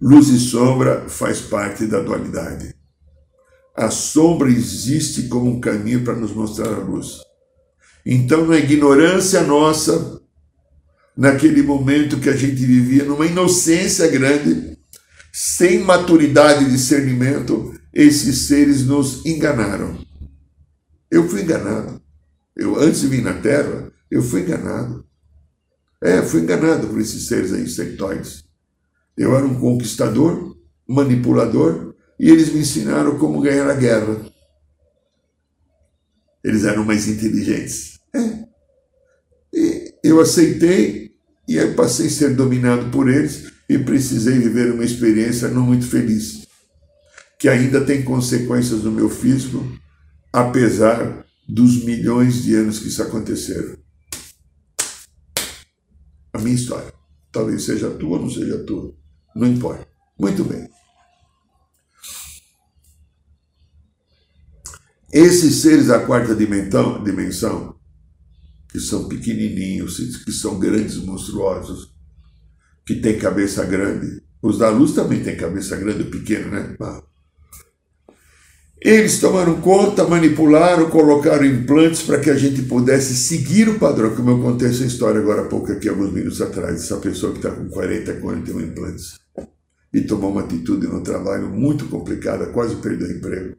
Luz 0.00 0.28
e 0.28 0.40
sombra 0.40 1.08
faz 1.08 1.40
parte 1.40 1.86
da 1.86 2.00
dualidade. 2.00 2.74
A 3.76 3.90
sombra 3.90 4.48
existe 4.48 5.28
como 5.28 5.48
um 5.48 5.60
caminho 5.60 6.04
para 6.04 6.14
nos 6.14 6.32
mostrar 6.32 6.74
a 6.74 6.78
luz. 6.78 7.20
Então, 8.04 8.44
na 8.46 8.58
ignorância 8.58 9.42
nossa, 9.42 10.20
naquele 11.16 11.62
momento 11.62 12.20
que 12.20 12.28
a 12.28 12.36
gente 12.36 12.64
vivia 12.64 13.04
numa 13.04 13.26
inocência 13.26 14.08
grande, 14.08 14.76
sem 15.32 15.80
maturidade 15.80 16.64
e 16.64 16.70
discernimento, 16.70 17.74
esses 17.92 18.46
seres 18.46 18.84
nos 18.84 19.24
enganaram. 19.24 19.98
Eu 21.10 21.28
fui 21.28 21.42
enganado. 21.42 22.02
Eu, 22.56 22.76
antes 22.76 23.00
de 23.00 23.08
vir 23.08 23.22
na 23.22 23.34
Terra, 23.34 23.92
eu 24.10 24.22
fui 24.22 24.42
enganado. 24.42 25.04
É, 26.02 26.22
fui 26.22 26.40
enganado 26.40 26.88
por 26.88 27.00
esses 27.00 27.26
seres 27.26 27.52
aí, 27.52 27.62
insectoides. 27.62 28.44
Eu 29.16 29.36
era 29.36 29.46
um 29.46 29.58
conquistador, 29.58 30.56
manipulador, 30.86 31.94
e 32.18 32.30
eles 32.30 32.52
me 32.52 32.60
ensinaram 32.60 33.18
como 33.18 33.40
ganhar 33.40 33.68
a 33.68 33.74
guerra. 33.74 34.20
Eles 36.42 36.64
eram 36.64 36.84
mais 36.84 37.08
inteligentes. 37.08 37.98
É. 38.14 38.44
E 39.52 39.94
eu 40.02 40.20
aceitei 40.20 41.03
e 41.46 41.58
aí 41.58 41.74
passei 41.74 42.06
a 42.06 42.10
ser 42.10 42.34
dominado 42.34 42.90
por 42.90 43.08
eles 43.08 43.52
e 43.68 43.78
precisei 43.78 44.38
viver 44.38 44.72
uma 44.72 44.84
experiência 44.84 45.48
não 45.48 45.62
muito 45.62 45.86
feliz, 45.86 46.46
que 47.38 47.48
ainda 47.48 47.84
tem 47.84 48.02
consequências 48.02 48.82
no 48.82 48.92
meu 48.92 49.08
físico, 49.08 49.66
apesar 50.32 51.24
dos 51.48 51.84
milhões 51.84 52.42
de 52.42 52.54
anos 52.54 52.78
que 52.78 52.88
isso 52.88 53.02
aconteceram. 53.02 53.76
A 56.32 56.38
minha 56.38 56.54
história. 56.54 56.92
Talvez 57.30 57.64
seja 57.64 57.90
tua 57.90 58.16
ou 58.16 58.22
não 58.22 58.30
seja 58.30 58.64
tua. 58.64 58.94
Não 59.34 59.46
importa. 59.46 59.86
Muito 60.18 60.44
bem. 60.44 60.68
Esses 65.12 65.62
seres 65.62 65.86
da 65.86 66.04
quarta 66.04 66.34
dimensão, 66.34 67.02
dimensão, 67.04 67.76
que 68.74 68.80
são 68.80 69.06
pequenininhos, 69.06 69.98
que 70.24 70.32
são 70.32 70.58
grandes, 70.58 70.96
monstruosos, 70.96 71.94
que 72.84 72.96
têm 72.96 73.16
cabeça 73.16 73.64
grande. 73.64 74.20
Os 74.42 74.58
da 74.58 74.68
luz 74.68 74.90
também 74.90 75.22
têm 75.22 75.36
cabeça 75.36 75.76
grande 75.76 76.02
ou 76.02 76.10
pequena, 76.10 76.48
né? 76.48 76.76
Eles 78.80 79.20
tomaram 79.20 79.60
conta, 79.60 80.02
manipularam, 80.08 80.90
colocaram 80.90 81.46
implantes 81.46 82.02
para 82.02 82.18
que 82.18 82.28
a 82.28 82.36
gente 82.36 82.62
pudesse 82.62 83.14
seguir 83.14 83.68
o 83.68 83.78
padrão, 83.78 84.12
como 84.16 84.30
eu 84.30 84.42
contei 84.42 84.68
essa 84.68 84.84
história 84.84 85.20
agora 85.20 85.42
há 85.42 85.48
pouco, 85.48 85.70
aqui, 85.70 85.88
alguns 85.88 86.12
minutos 86.12 86.42
atrás, 86.42 86.82
essa 86.82 86.96
pessoa 86.96 87.30
que 87.30 87.38
está 87.38 87.52
com 87.52 87.68
40, 87.68 88.14
41 88.14 88.60
implantes 88.60 89.20
e 89.92 90.00
tomou 90.00 90.32
uma 90.32 90.40
atitude 90.40 90.88
no 90.88 91.00
trabalho 91.00 91.48
muito 91.48 91.86
complicada, 91.86 92.46
quase 92.46 92.74
perdeu 92.74 93.06
o 93.06 93.12
emprego, 93.12 93.56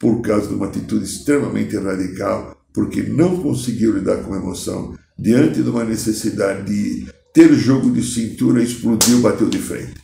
por 0.00 0.20
causa 0.20 0.48
de 0.48 0.54
uma 0.54 0.66
atitude 0.66 1.04
extremamente 1.04 1.76
radical, 1.76 2.61
porque 2.72 3.02
não 3.02 3.42
conseguiu 3.42 3.96
lidar 3.96 4.22
com 4.22 4.34
a 4.34 4.38
emoção, 4.38 4.96
diante 5.18 5.62
de 5.62 5.68
uma 5.68 5.84
necessidade 5.84 6.66
de 6.66 7.06
ter 7.32 7.52
jogo 7.54 7.90
de 7.90 8.02
cintura, 8.02 8.62
explodiu, 8.62 9.20
bateu 9.20 9.48
de 9.48 9.58
frente. 9.58 9.94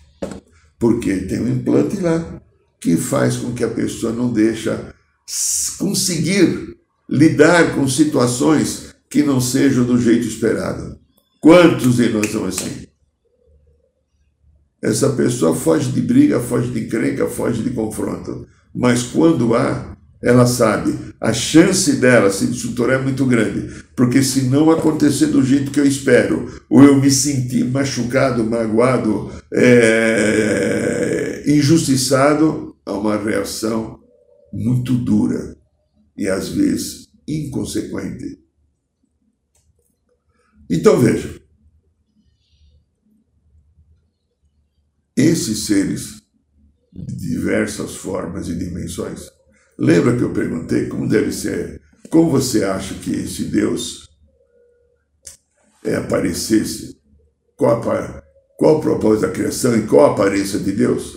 Porque 0.79 1.15
tem 1.17 1.41
um 1.41 1.49
implante 1.49 2.01
lá 2.01 2.41
que 2.81 2.97
faz 2.97 3.37
com 3.37 3.53
que 3.53 3.65
a 3.65 3.69
pessoa 3.69 4.13
não 4.13 4.33
deixa 4.33 4.95
conseguir 5.79 6.77
lidar 7.09 7.75
com 7.75 7.89
situações 7.89 8.95
que 9.11 9.23
não 9.23 9.41
sejam 9.41 9.85
do 9.85 10.01
jeito 10.01 10.27
esperado. 10.27 10.99
Quantos 11.41 11.97
de 11.97 12.09
nós 12.11 12.31
são 12.31 12.45
assim? 12.45 12.87
Essa 14.81 15.11
pessoa 15.11 15.57
foge 15.57 15.91
de 15.91 16.01
briga, 16.01 16.39
foge 16.39 16.71
de 16.71 16.85
encrenca, 16.85 17.27
foge 17.27 17.63
de 17.63 17.71
confronto. 17.71 18.47
Mas 18.75 19.03
quando 19.03 19.55
há, 19.55 19.97
ela 20.23 20.47
sabe, 20.47 20.99
a 21.21 21.33
chance 21.33 21.93
dela 21.97 22.31
se 22.31 22.47
destruturar 22.47 23.01
é 23.01 23.03
muito 23.03 23.25
grande. 23.25 23.85
Porque 23.95 24.23
se 24.23 24.43
não 24.43 24.71
acontecer 24.71 25.27
do 25.27 25.45
jeito 25.45 25.71
que 25.71 25.79
eu 25.79 25.87
espero, 25.87 26.61
ou 26.69 26.83
eu 26.83 27.01
me 27.01 27.11
sentir 27.11 27.65
machucado, 27.65 28.43
magoado, 28.43 29.31
é, 29.53 31.45
injustiçado, 31.47 32.77
a 32.85 32.93
uma 32.93 33.17
reação 33.17 34.01
muito 34.53 34.95
dura 34.95 35.57
e 36.17 36.27
às 36.27 36.49
vezes 36.49 37.09
inconsequente. 37.29 38.43
Então 40.71 40.99
veja, 40.99 41.39
esses 45.15 45.67
seres 45.67 46.23
de 46.93 47.17
diversas 47.17 47.95
formas 47.97 48.49
e 48.49 48.55
dimensões. 48.55 49.38
Lembra 49.79 50.17
que 50.17 50.23
eu 50.23 50.33
perguntei 50.33 50.89
como 50.89 51.09
deve 51.09 51.31
ser, 51.31 51.81
como 52.11 52.31
você 52.31 52.65
acha 52.65 52.95
que 52.95 53.13
esse 53.13 53.45
Deus 53.45 54.09
é, 55.85 55.95
aparecesse? 55.95 57.01
Qual, 57.57 57.81
qual 58.57 58.79
o 58.79 58.81
propósito 58.81 59.27
da 59.27 59.33
criação 59.33 59.77
e 59.77 59.87
qual 59.87 60.11
a 60.11 60.13
aparência 60.15 60.59
de 60.59 60.73
Deus? 60.73 61.17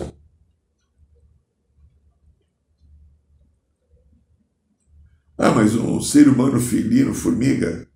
Ah, 5.38 5.50
mas 5.50 5.74
um 5.74 6.00
ser 6.00 6.28
humano 6.28 6.60
felino, 6.60 7.15
formiga, 7.15 7.88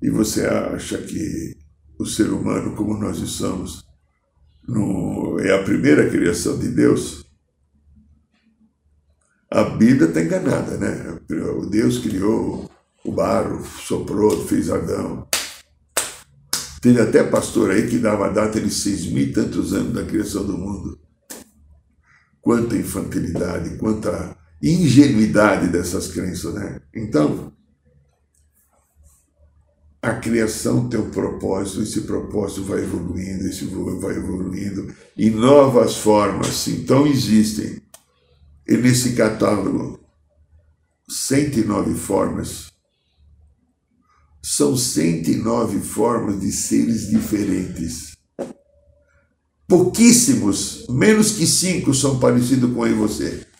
e 0.00 0.08
você 0.08 0.46
acha 0.46 0.98
que 0.98 1.58
o 1.98 2.06
ser 2.06 2.30
humano, 2.30 2.76
como 2.76 2.96
nós 2.96 3.18
somos, 3.28 3.84
não 4.68 5.36
é 5.40 5.52
a 5.52 5.64
primeira 5.64 6.08
criação 6.08 6.56
de 6.56 6.68
Deus? 6.68 7.28
A 9.52 9.64
Bíblia 9.64 10.08
está 10.08 10.22
enganada, 10.22 10.76
né? 10.76 11.18
O 11.58 11.66
Deus 11.66 11.98
criou 11.98 12.70
o 13.04 13.10
barro, 13.10 13.64
soprou, 13.64 14.46
fez 14.46 14.70
Adão. 14.70 15.26
Teve 16.80 17.00
até 17.00 17.24
pastor 17.24 17.72
aí 17.72 17.88
que 17.88 17.98
dava 17.98 18.26
a 18.26 18.30
data 18.30 18.60
de 18.60 18.70
seis 18.70 19.06
mil 19.06 19.24
e 19.24 19.32
tantos 19.32 19.74
anos 19.74 19.92
da 19.92 20.04
criação 20.04 20.46
do 20.46 20.56
mundo. 20.56 21.00
Quanta 22.40 22.76
infantilidade, 22.76 23.76
quanta 23.76 24.36
ingenuidade 24.62 25.66
dessas 25.66 26.08
crenças, 26.08 26.54
né? 26.54 26.80
Então, 26.94 27.52
a 30.00 30.14
criação 30.14 30.88
tem 30.88 31.00
um 31.00 31.10
propósito, 31.10 31.82
esse 31.82 32.02
propósito 32.02 32.62
vai 32.62 32.82
evoluindo, 32.82 33.46
esse 33.46 33.64
vai 33.64 34.16
evoluindo 34.16 34.94
e 35.16 35.28
novas 35.28 35.96
formas, 35.96 36.68
então 36.68 37.06
existem. 37.06 37.82
E 38.70 38.76
nesse 38.76 39.14
catálogo, 39.16 39.98
109 41.08 41.94
formas, 41.94 42.72
são 44.40 44.76
109 44.76 45.80
formas 45.80 46.40
de 46.40 46.52
seres 46.52 47.08
diferentes. 47.08 48.16
Pouquíssimos, 49.68 50.86
menos 50.88 51.32
que 51.32 51.46
cinco, 51.46 51.92
são 51.92 52.20
parecidos 52.20 52.72
com 52.72 52.86
eu 52.86 52.92
e 52.92 52.98
você. 52.98 53.50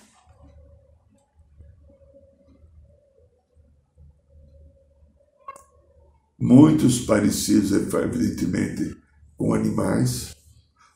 muitos 6.41 7.01
parecidos, 7.01 7.73
evidentemente, 7.73 8.97
com 9.37 9.53
animais, 9.53 10.35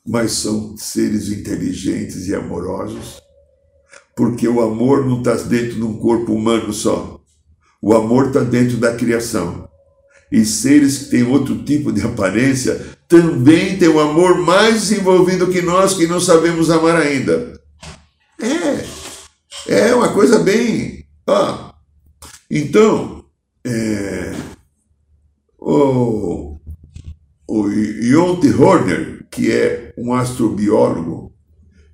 mas 0.05 0.31
são 0.31 0.75
seres 0.75 1.29
inteligentes 1.29 2.27
e 2.27 2.35
amorosos, 2.35 3.21
porque 4.15 4.47
o 4.47 4.61
amor 4.61 5.05
não 5.05 5.19
está 5.19 5.33
dentro 5.35 5.75
de 5.75 5.83
um 5.83 5.97
corpo 5.97 6.33
humano 6.33 6.71
só. 6.71 7.19
O 7.81 7.93
amor 7.93 8.27
está 8.27 8.39
dentro 8.39 8.77
da 8.77 8.95
criação. 8.95 9.67
E 10.31 10.43
seres 10.45 10.97
que 10.97 11.09
têm 11.11 11.23
outro 11.23 11.63
tipo 11.63 11.91
de 11.91 12.01
aparência 12.01 12.97
também 13.07 13.77
têm 13.77 13.89
um 13.89 13.99
amor 13.99 14.37
mais 14.37 14.81
desenvolvido 14.81 15.47
que 15.47 15.61
nós, 15.61 15.93
que 15.93 16.07
não 16.07 16.19
sabemos 16.19 16.71
amar 16.71 16.95
ainda. 16.95 17.59
É, 18.41 19.89
é 19.89 19.95
uma 19.95 20.11
coisa 20.13 20.39
bem. 20.39 21.05
Ó. 21.27 21.73
Então, 22.49 23.25
é, 23.65 24.33
o, 25.59 26.57
o 27.47 27.61
Horner, 28.59 29.27
que 29.29 29.51
é 29.51 29.93
um 29.97 30.13
astrobiólogo, 30.13 31.33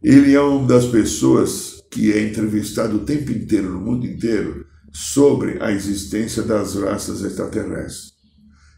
ele 0.01 0.33
é 0.33 0.41
uma 0.41 0.67
das 0.67 0.85
pessoas 0.85 1.80
que 1.91 2.11
é 2.11 2.23
entrevistado 2.23 2.97
o 2.97 3.05
tempo 3.05 3.31
inteiro, 3.31 3.69
no 3.69 3.81
mundo 3.81 4.07
inteiro, 4.07 4.65
sobre 4.91 5.61
a 5.61 5.71
existência 5.71 6.41
das 6.41 6.75
raças 6.75 7.21
extraterrestres. 7.21 8.13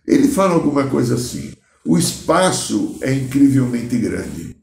Ele 0.05 0.27
fala 0.27 0.55
alguma 0.55 0.87
coisa 0.87 1.15
assim: 1.15 1.53
o 1.85 1.97
espaço 1.97 2.97
é 3.01 3.13
incrivelmente 3.13 3.97
grande. 3.97 4.57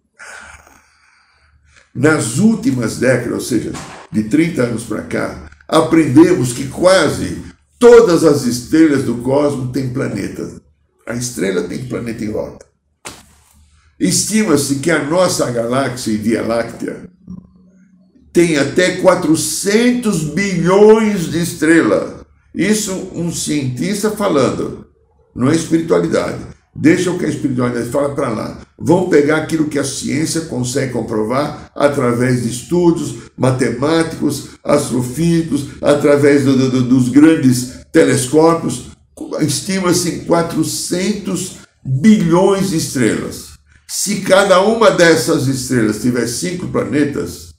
Nas 1.95 2.39
últimas 2.39 2.99
décadas, 2.99 3.33
ou 3.33 3.41
seja, 3.41 3.73
de 4.13 4.25
30 4.25 4.63
anos 4.63 4.85
para 4.85 5.03
cá, 5.03 5.51
aprendemos 5.67 6.53
que 6.53 6.69
quase 6.69 7.51
Todas 7.81 8.25
as 8.25 8.43
estrelas 8.43 9.05
do 9.05 9.23
cosmos 9.23 9.73
têm 9.73 9.89
planetas. 9.89 10.61
A 11.07 11.15
estrela 11.15 11.67
tem 11.67 11.89
planeta 11.89 12.23
em 12.23 12.31
volta. 12.31 12.67
Estima-se 13.99 14.81
que 14.81 14.91
a 14.91 15.03
nossa 15.03 15.51
galáxia 15.51 16.19
Via 16.19 16.43
Láctea 16.43 17.09
tem 18.33 18.57
até 18.57 18.97
400 18.97 20.25
bilhões 20.25 21.31
de 21.31 21.43
estrelas. 21.43 22.21
Isso 22.55 23.11
um 23.15 23.33
cientista 23.33 24.11
falando, 24.11 24.87
não 25.35 25.49
é 25.49 25.55
espiritualidade. 25.55 26.39
Deixa 26.75 27.11
o 27.11 27.19
que 27.19 27.25
a 27.25 27.29
espiritualidade 27.29 27.91
fala 27.91 28.15
para 28.15 28.29
lá. 28.29 28.59
Vão 28.79 29.09
pegar 29.09 29.39
aquilo 29.39 29.69
que 29.69 29.79
a 29.79 29.85
ciência 29.85 30.43
consegue 30.43 30.93
comprovar 30.93 31.71
através 31.75 32.43
de 32.43 32.49
estudos 32.49 33.31
matemáticos, 33.37 34.51
astrofísicos, 34.63 35.67
através 35.83 36.45
do, 36.45 36.71
do, 36.71 36.83
dos 36.83 37.09
grandes 37.09 37.81
telescópios. 37.93 38.91
Estima-se 39.41 40.11
em 40.11 40.19
400 40.25 41.59
bilhões 41.85 42.71
de 42.71 42.77
estrelas. 42.77 43.51
Se 43.89 44.21
cada 44.21 44.61
uma 44.61 44.91
dessas 44.91 45.49
estrelas 45.49 46.01
tiver 46.01 46.29
cinco 46.29 46.69
planetas, 46.69 47.50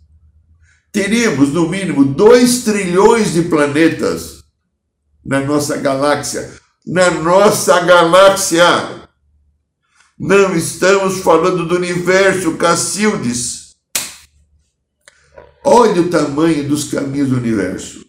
teríamos 0.91 1.49
no 1.49 1.69
mínimo 1.69 2.03
2 2.03 2.63
trilhões 2.63 3.33
de 3.33 3.43
planetas 3.43 4.43
na 5.23 5.39
nossa 5.39 5.77
galáxia. 5.77 6.51
Na 6.85 7.11
nossa 7.11 7.79
galáxia! 7.81 8.65
Não 10.19 10.55
estamos 10.55 11.19
falando 11.21 11.67
do 11.67 11.75
universo, 11.75 12.55
Cacildes. 12.57 13.75
Olha 15.63 16.01
o 16.01 16.09
tamanho 16.09 16.67
dos 16.67 16.85
caminhos 16.85 17.29
do 17.29 17.37
universo. 17.37 18.05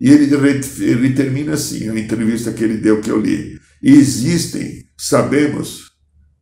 E 0.00 0.10
ele, 0.10 0.34
ele 0.80 1.14
termina 1.14 1.54
assim, 1.54 1.88
a 1.88 1.98
entrevista 1.98 2.52
que 2.52 2.64
ele 2.64 2.78
deu, 2.78 3.00
que 3.00 3.10
eu 3.10 3.20
li. 3.20 3.60
Existem, 3.82 4.84
sabemos, 4.96 5.92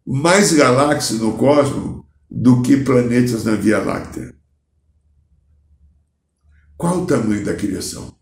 mais 0.07 0.53
galáxias 0.53 1.21
no 1.21 1.37
cosmos 1.37 2.05
do 2.31 2.63
que 2.63 2.77
planetas 2.77 3.45
na 3.45 3.55
Via 3.57 3.79
Láctea. 3.79 4.33
Qual 6.77 7.03
o 7.03 7.07
tamanho 7.07 7.45
da 7.45 7.55
criação? 7.55 8.15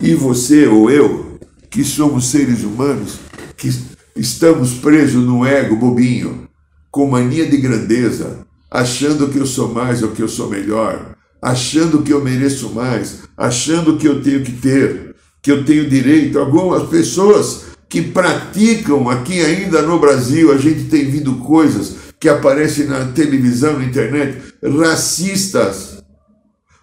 E 0.00 0.14
você 0.14 0.66
ou 0.66 0.90
eu 0.90 1.38
que 1.70 1.84
somos 1.84 2.26
seres 2.26 2.64
humanos, 2.64 3.18
que 3.56 3.70
estamos 4.16 4.74
presos 4.74 5.24
no 5.24 5.46
ego 5.46 5.76
bobinho, 5.76 6.48
com 6.90 7.08
mania 7.08 7.48
de 7.48 7.56
grandeza, 7.56 8.46
achando 8.70 9.28
que 9.28 9.38
eu 9.38 9.46
sou 9.46 9.72
mais 9.72 10.02
ou 10.02 10.10
que 10.10 10.22
eu 10.22 10.28
sou 10.28 10.50
melhor, 10.50 11.16
achando 11.40 12.02
que 12.02 12.12
eu 12.12 12.22
mereço 12.22 12.70
mais, 12.70 13.22
achando 13.36 13.96
que 13.96 14.08
eu 14.08 14.22
tenho 14.22 14.42
que 14.42 14.52
ter, 14.52 15.14
que 15.40 15.50
eu 15.50 15.64
tenho 15.64 15.88
direito. 15.88 16.38
Algumas 16.38 16.88
pessoas 16.88 17.71
que 17.92 18.00
praticam 18.00 19.06
aqui 19.10 19.44
ainda 19.44 19.82
no 19.82 19.98
Brasil, 19.98 20.50
a 20.50 20.56
gente 20.56 20.84
tem 20.84 21.10
vindo 21.10 21.34
coisas 21.40 21.96
que 22.18 22.26
aparecem 22.26 22.86
na 22.86 23.12
televisão, 23.12 23.78
na 23.78 23.84
internet, 23.84 24.54
racistas, 24.62 26.02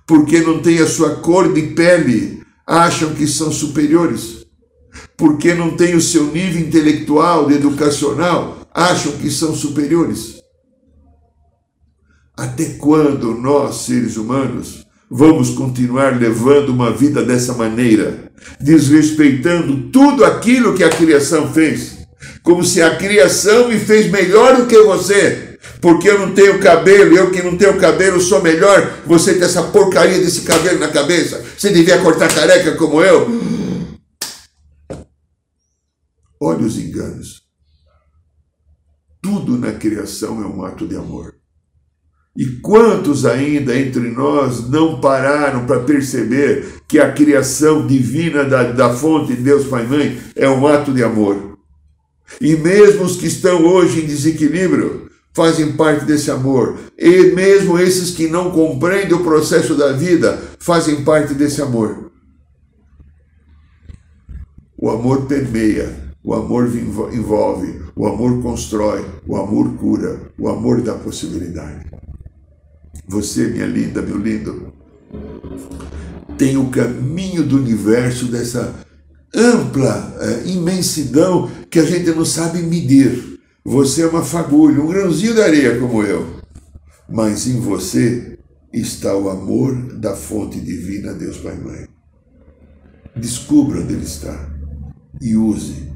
porque 0.06 0.40
não 0.40 0.62
têm 0.62 0.78
a 0.78 0.86
sua 0.86 1.16
cor 1.16 1.52
de 1.52 1.64
pele, 1.74 2.44
acham 2.64 3.16
que 3.16 3.26
são 3.26 3.52
superiores. 3.52 4.46
Porque 5.18 5.56
não 5.56 5.76
têm 5.76 5.96
o 5.96 6.02
seu 6.02 6.26
nível 6.26 6.62
intelectual, 6.62 7.50
educacional, 7.50 8.70
acham 8.72 9.14
que 9.14 9.32
são 9.32 9.56
superiores. 9.56 10.36
Até 12.38 12.66
quando 12.76 13.34
nós, 13.34 13.78
seres 13.78 14.16
humanos, 14.16 14.86
vamos 15.10 15.50
continuar 15.56 16.20
levando 16.20 16.70
uma 16.70 16.92
vida 16.92 17.26
dessa 17.26 17.56
maneira, 17.56 18.29
desrespeitando 18.60 19.90
tudo 19.92 20.26
aquilo 20.26 20.76
que 20.76 20.84
a 20.84 20.90
criação 20.90 21.54
fez? 21.54 22.00
Como 22.44 22.64
se 22.64 22.82
a 22.82 22.96
criação 22.96 23.70
me 23.70 23.80
fez 23.80 24.10
melhor 24.10 24.58
do 24.58 24.66
que 24.66 24.82
você, 24.82 25.58
porque 25.82 26.10
eu 26.10 26.20
não 26.20 26.34
tenho 26.34 26.60
cabelo, 26.60 27.16
eu 27.16 27.32
que 27.32 27.42
não 27.42 27.58
tenho 27.58 27.78
cabelo 27.78 28.20
sou 28.20 28.42
melhor, 28.42 29.02
você 29.06 29.34
tem 29.34 29.44
essa 29.44 29.64
porcaria 29.64 30.20
desse 30.20 30.42
cabelo 30.42 30.80
na 30.80 30.90
cabeça, 30.90 31.44
você 31.58 31.70
devia 31.70 32.00
cortar 32.00 32.34
careca 32.34 32.76
como 32.76 33.02
eu. 33.02 33.28
Olha 36.42 36.66
os 36.66 36.78
enganos. 36.78 37.42
Tudo 39.22 39.58
na 39.58 39.74
criação 39.74 40.42
é 40.42 40.48
um 40.48 40.64
ato 40.64 40.88
de 40.88 40.96
amor. 40.96 41.29
E 42.38 42.46
quantos 42.62 43.26
ainda 43.26 43.78
entre 43.78 44.10
nós 44.12 44.70
não 44.70 45.02
pararam 45.02 45.66
para 45.66 45.82
perceber 45.82 46.82
que 46.88 47.00
a 47.00 47.12
criação 47.12 47.86
divina 47.86 48.44
da, 48.44 48.72
da 48.72 48.94
fonte 48.94 49.36
de 49.36 49.42
Deus 49.42 49.66
Pai 49.68 49.86
Mãe 49.86 50.18
é 50.36 50.48
um 50.50 50.66
ato 50.68 50.94
de 50.94 51.04
amor? 51.04 51.58
E 52.40 52.56
mesmo 52.56 53.04
os 53.04 53.16
que 53.16 53.28
estão 53.28 53.66
hoje 53.66 54.02
em 54.02 54.06
desequilíbrio 54.06 55.10
fazem 55.34 55.74
parte 55.74 56.06
desse 56.06 56.30
amor. 56.30 56.78
E 56.98 57.32
mesmo 57.34 57.80
esses 57.80 58.12
que 58.12 58.28
não 58.28 58.52
compreendem 58.52 59.14
o 59.14 59.24
processo 59.24 59.76
da 59.76 59.92
vida 59.92 60.40
fazem 60.60 61.04
parte 61.04 61.34
desse 61.34 61.62
amor. 61.62 62.12
O 64.78 64.90
amor 64.90 65.26
permeia 65.26 66.10
o 66.22 66.34
amor 66.34 66.70
envolve, 67.14 67.82
o 67.96 68.06
amor 68.06 68.42
constrói, 68.42 69.06
o 69.26 69.38
amor 69.38 69.74
cura, 69.78 70.32
o 70.38 70.50
amor 70.50 70.82
dá 70.82 70.94
possibilidade. 70.94 71.89
Você, 73.08 73.48
minha 73.48 73.66
linda, 73.66 74.02
meu 74.02 74.18
lindo, 74.18 74.74
tem 76.38 76.58
o 76.58 76.70
caminho 76.70 77.44
do 77.44 77.58
universo 77.58 78.26
dessa 78.26 78.74
ampla 79.36 80.16
é, 80.20 80.50
imensidão 80.50 81.50
que 81.70 81.80
a 81.80 81.86
gente 81.86 82.10
não 82.12 82.26
sabe 82.26 82.62
medir. 82.62 83.40
Você 83.64 84.04
é 84.04 84.08
uma 84.08 84.24
fagulha, 84.24 84.82
um 84.82 84.88
grãozinho 84.88 85.34
de 85.34 85.42
areia 85.42 85.80
como 85.80 86.04
eu. 86.04 86.40
Mas 87.10 87.48
em 87.48 87.60
você 87.60 88.38
está 88.72 89.16
o 89.16 89.30
amor 89.30 89.76
da 89.96 90.16
fonte 90.16 90.60
divina, 90.60 91.14
Deus 91.14 91.38
Pai 91.38 91.56
e 91.56 91.64
Mãe. 91.64 91.88
Descubra 93.16 93.82
onde 93.82 93.94
ele 93.94 94.06
está 94.06 94.50
e 95.20 95.36
use 95.36 95.90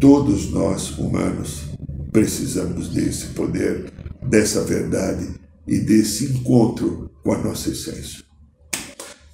Todos 0.00 0.50
nós, 0.50 0.96
humanos, 0.96 1.64
precisamos 2.10 2.88
desse 2.88 3.26
poder, 3.34 3.92
dessa 4.22 4.62
verdade 4.64 5.28
e 5.66 5.78
desse 5.78 6.24
encontro 6.24 7.10
com 7.22 7.32
a 7.32 7.38
nossa 7.38 7.70
essência. 7.70 8.24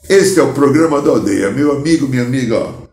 Este 0.09 0.39
é 0.39 0.43
o 0.43 0.55
programa 0.55 1.03
da 1.03 1.11
aldeia. 1.11 1.51
Meu 1.51 1.72
amigo, 1.72 2.07
minha 2.07 2.22
amiga, 2.22 2.59
ó, 2.59 2.87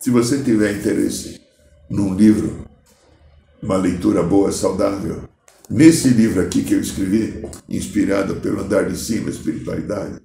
se 0.00 0.10
você 0.10 0.38
tiver 0.42 0.76
interesse 0.76 1.40
num 1.88 2.14
livro, 2.14 2.66
uma 3.62 3.76
leitura 3.76 4.22
boa, 4.22 4.50
saudável, 4.50 5.28
nesse 5.70 6.08
livro 6.08 6.40
aqui 6.40 6.62
que 6.62 6.74
eu 6.74 6.80
escrevi, 6.80 7.44
inspirado 7.68 8.36
pelo 8.36 8.60
andar 8.60 8.88
de 8.88 8.98
cima, 8.98 9.30
espiritualidade, 9.30 10.20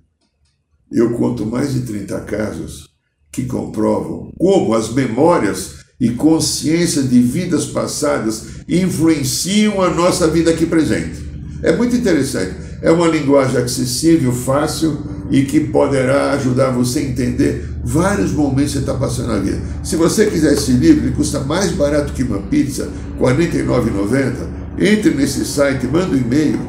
eu 0.91 1.13
conto 1.13 1.45
mais 1.45 1.73
de 1.73 1.81
30 1.81 2.21
casos 2.21 2.89
que 3.31 3.45
comprovam 3.45 4.31
como 4.37 4.73
as 4.73 4.93
memórias 4.93 5.83
e 5.99 6.11
consciência 6.11 7.01
de 7.01 7.19
vidas 7.19 7.65
passadas 7.65 8.45
influenciam 8.67 9.81
a 9.81 9.89
nossa 9.89 10.27
vida 10.27 10.51
aqui 10.51 10.65
presente. 10.65 11.32
É 11.63 11.75
muito 11.75 11.95
interessante. 11.95 12.55
É 12.81 12.91
uma 12.91 13.07
linguagem 13.07 13.57
acessível, 13.57 14.33
fácil 14.33 14.97
e 15.31 15.43
que 15.43 15.61
poderá 15.61 16.33
ajudar 16.33 16.71
você 16.71 16.99
a 16.99 17.03
entender 17.03 17.69
vários 17.83 18.31
momentos 18.31 18.73
que 18.73 18.79
você 18.79 18.85
está 18.85 18.93
passando 18.93 19.29
na 19.29 19.39
vida. 19.39 19.59
Se 19.81 19.95
você 19.95 20.25
quiser 20.25 20.53
esse 20.53 20.73
livro, 20.73 21.05
ele 21.05 21.15
custa 21.15 21.39
mais 21.39 21.71
barato 21.71 22.13
que 22.13 22.23
uma 22.23 22.39
pizza, 22.39 22.89
R$ 23.17 23.35
49,90. 23.35 24.33
Entre 24.77 25.11
nesse 25.11 25.45
site, 25.45 25.87
manda 25.87 26.13
um 26.13 26.17
e-mail 26.17 26.59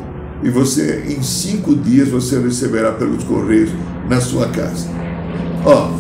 e 0.43 0.51
você, 0.51 1.05
em 1.09 1.23
cinco 1.23 1.75
dias, 1.75 2.09
você 2.09 2.39
receberá 2.39 2.93
pelos 2.93 3.25
correios 3.25 3.71
na 4.09 4.21
sua 4.21 4.49
casa. 4.49 4.87
Ó, 5.65 5.91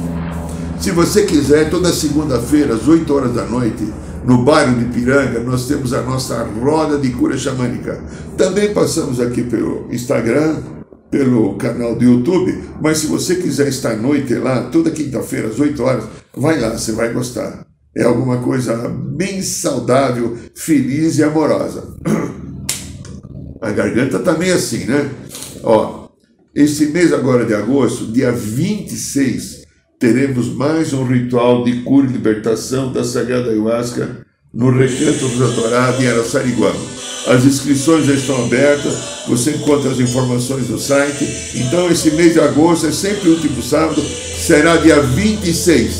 se 0.78 0.90
você 0.90 1.22
quiser, 1.22 1.70
toda 1.70 1.92
segunda-feira, 1.92 2.74
às 2.74 2.86
8 2.86 3.12
horas 3.14 3.34
da 3.34 3.44
noite, 3.46 3.84
no 4.24 4.44
bairro 4.44 4.78
de 4.78 4.86
Piranga, 4.86 5.40
nós 5.40 5.66
temos 5.66 5.92
a 5.92 6.02
nossa 6.02 6.42
roda 6.42 6.98
de 6.98 7.10
cura 7.10 7.36
xamânica. 7.36 8.02
Também 8.36 8.72
passamos 8.72 9.20
aqui 9.20 9.42
pelo 9.42 9.92
Instagram, 9.92 10.56
pelo 11.10 11.54
canal 11.56 11.94
do 11.94 12.04
YouTube, 12.04 12.58
mas 12.80 12.98
se 12.98 13.06
você 13.06 13.36
quiser 13.36 13.68
estar 13.68 13.92
à 13.92 13.96
noite 13.96 14.34
lá, 14.34 14.62
toda 14.70 14.90
quinta-feira, 14.90 15.48
às 15.48 15.60
8 15.60 15.82
horas, 15.82 16.04
vai 16.36 16.58
lá, 16.58 16.70
você 16.70 16.92
vai 16.92 17.12
gostar. 17.12 17.66
É 17.96 18.02
alguma 18.02 18.38
coisa 18.38 18.88
bem 18.88 19.40
saudável, 19.40 20.36
feliz 20.56 21.18
e 21.18 21.22
amorosa. 21.22 21.94
A 23.60 23.70
garganta 23.70 24.18
tá 24.18 24.32
assim, 24.32 24.84
né? 24.84 25.10
Ó, 25.62 26.08
esse 26.54 26.86
mês 26.86 27.12
agora 27.12 27.44
de 27.44 27.54
agosto, 27.54 28.10
dia 28.10 28.32
26, 28.32 29.63
teremos 30.04 30.48
mais 30.48 30.92
um 30.92 31.02
ritual 31.02 31.64
de 31.64 31.80
cura 31.80 32.06
e 32.06 32.12
libertação 32.12 32.92
da 32.92 33.02
Sagrada 33.02 33.48
Ayahuasca 33.48 34.18
no 34.52 34.70
Recanto 34.70 35.26
do 35.28 35.54
Torá 35.54 35.96
em 35.98 36.06
Araçariguama. 36.06 36.78
As 37.26 37.46
inscrições 37.46 38.04
já 38.04 38.12
estão 38.12 38.44
abertas, 38.44 38.94
você 39.26 39.52
encontra 39.52 39.90
as 39.90 39.98
informações 39.98 40.68
no 40.68 40.78
site. 40.78 41.26
Então, 41.54 41.90
esse 41.90 42.10
mês 42.10 42.34
de 42.34 42.40
agosto, 42.40 42.86
é 42.86 42.92
sempre 42.92 43.30
o 43.30 43.32
último 43.32 43.62
sábado, 43.62 44.02
será 44.02 44.76
dia 44.76 45.00
26. 45.00 45.94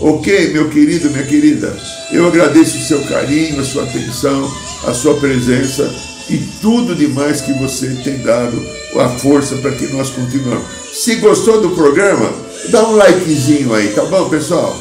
Ok, 0.00 0.54
meu 0.54 0.70
querido, 0.70 1.10
minha 1.10 1.26
querida? 1.26 1.76
Eu 2.10 2.26
agradeço 2.26 2.78
o 2.78 2.82
seu 2.84 3.02
carinho, 3.02 3.60
a 3.60 3.64
sua 3.64 3.82
atenção, 3.82 4.50
a 4.86 4.94
sua 4.94 5.12
presença 5.12 5.94
e 6.30 6.38
tudo 6.62 6.94
demais 6.94 7.42
que 7.42 7.52
você 7.52 7.88
tem 8.02 8.16
dado 8.22 8.58
a 8.98 9.10
força 9.10 9.56
para 9.56 9.72
que 9.72 9.88
nós 9.88 10.08
continuemos. 10.08 10.64
Se 10.94 11.16
gostou 11.16 11.60
do 11.60 11.70
programa, 11.70 12.45
dá 12.70 12.88
um 12.88 12.96
likezinho 12.96 13.74
aí, 13.74 13.88
tá 13.88 14.04
bom, 14.04 14.28
pessoal? 14.28 14.76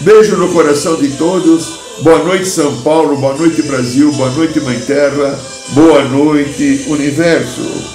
Beijo 0.00 0.36
no 0.36 0.52
coração 0.52 0.96
de 0.96 1.16
todos. 1.16 1.78
Boa 2.02 2.24
noite, 2.24 2.46
São 2.46 2.82
Paulo. 2.82 3.16
Boa 3.16 3.34
noite, 3.34 3.62
Brasil. 3.62 4.10
Boa 4.12 4.30
noite, 4.30 4.60
Mãe 4.60 4.80
Terra. 4.80 5.38
Boa 5.70 6.04
noite, 6.04 6.84
Universo. 6.88 7.94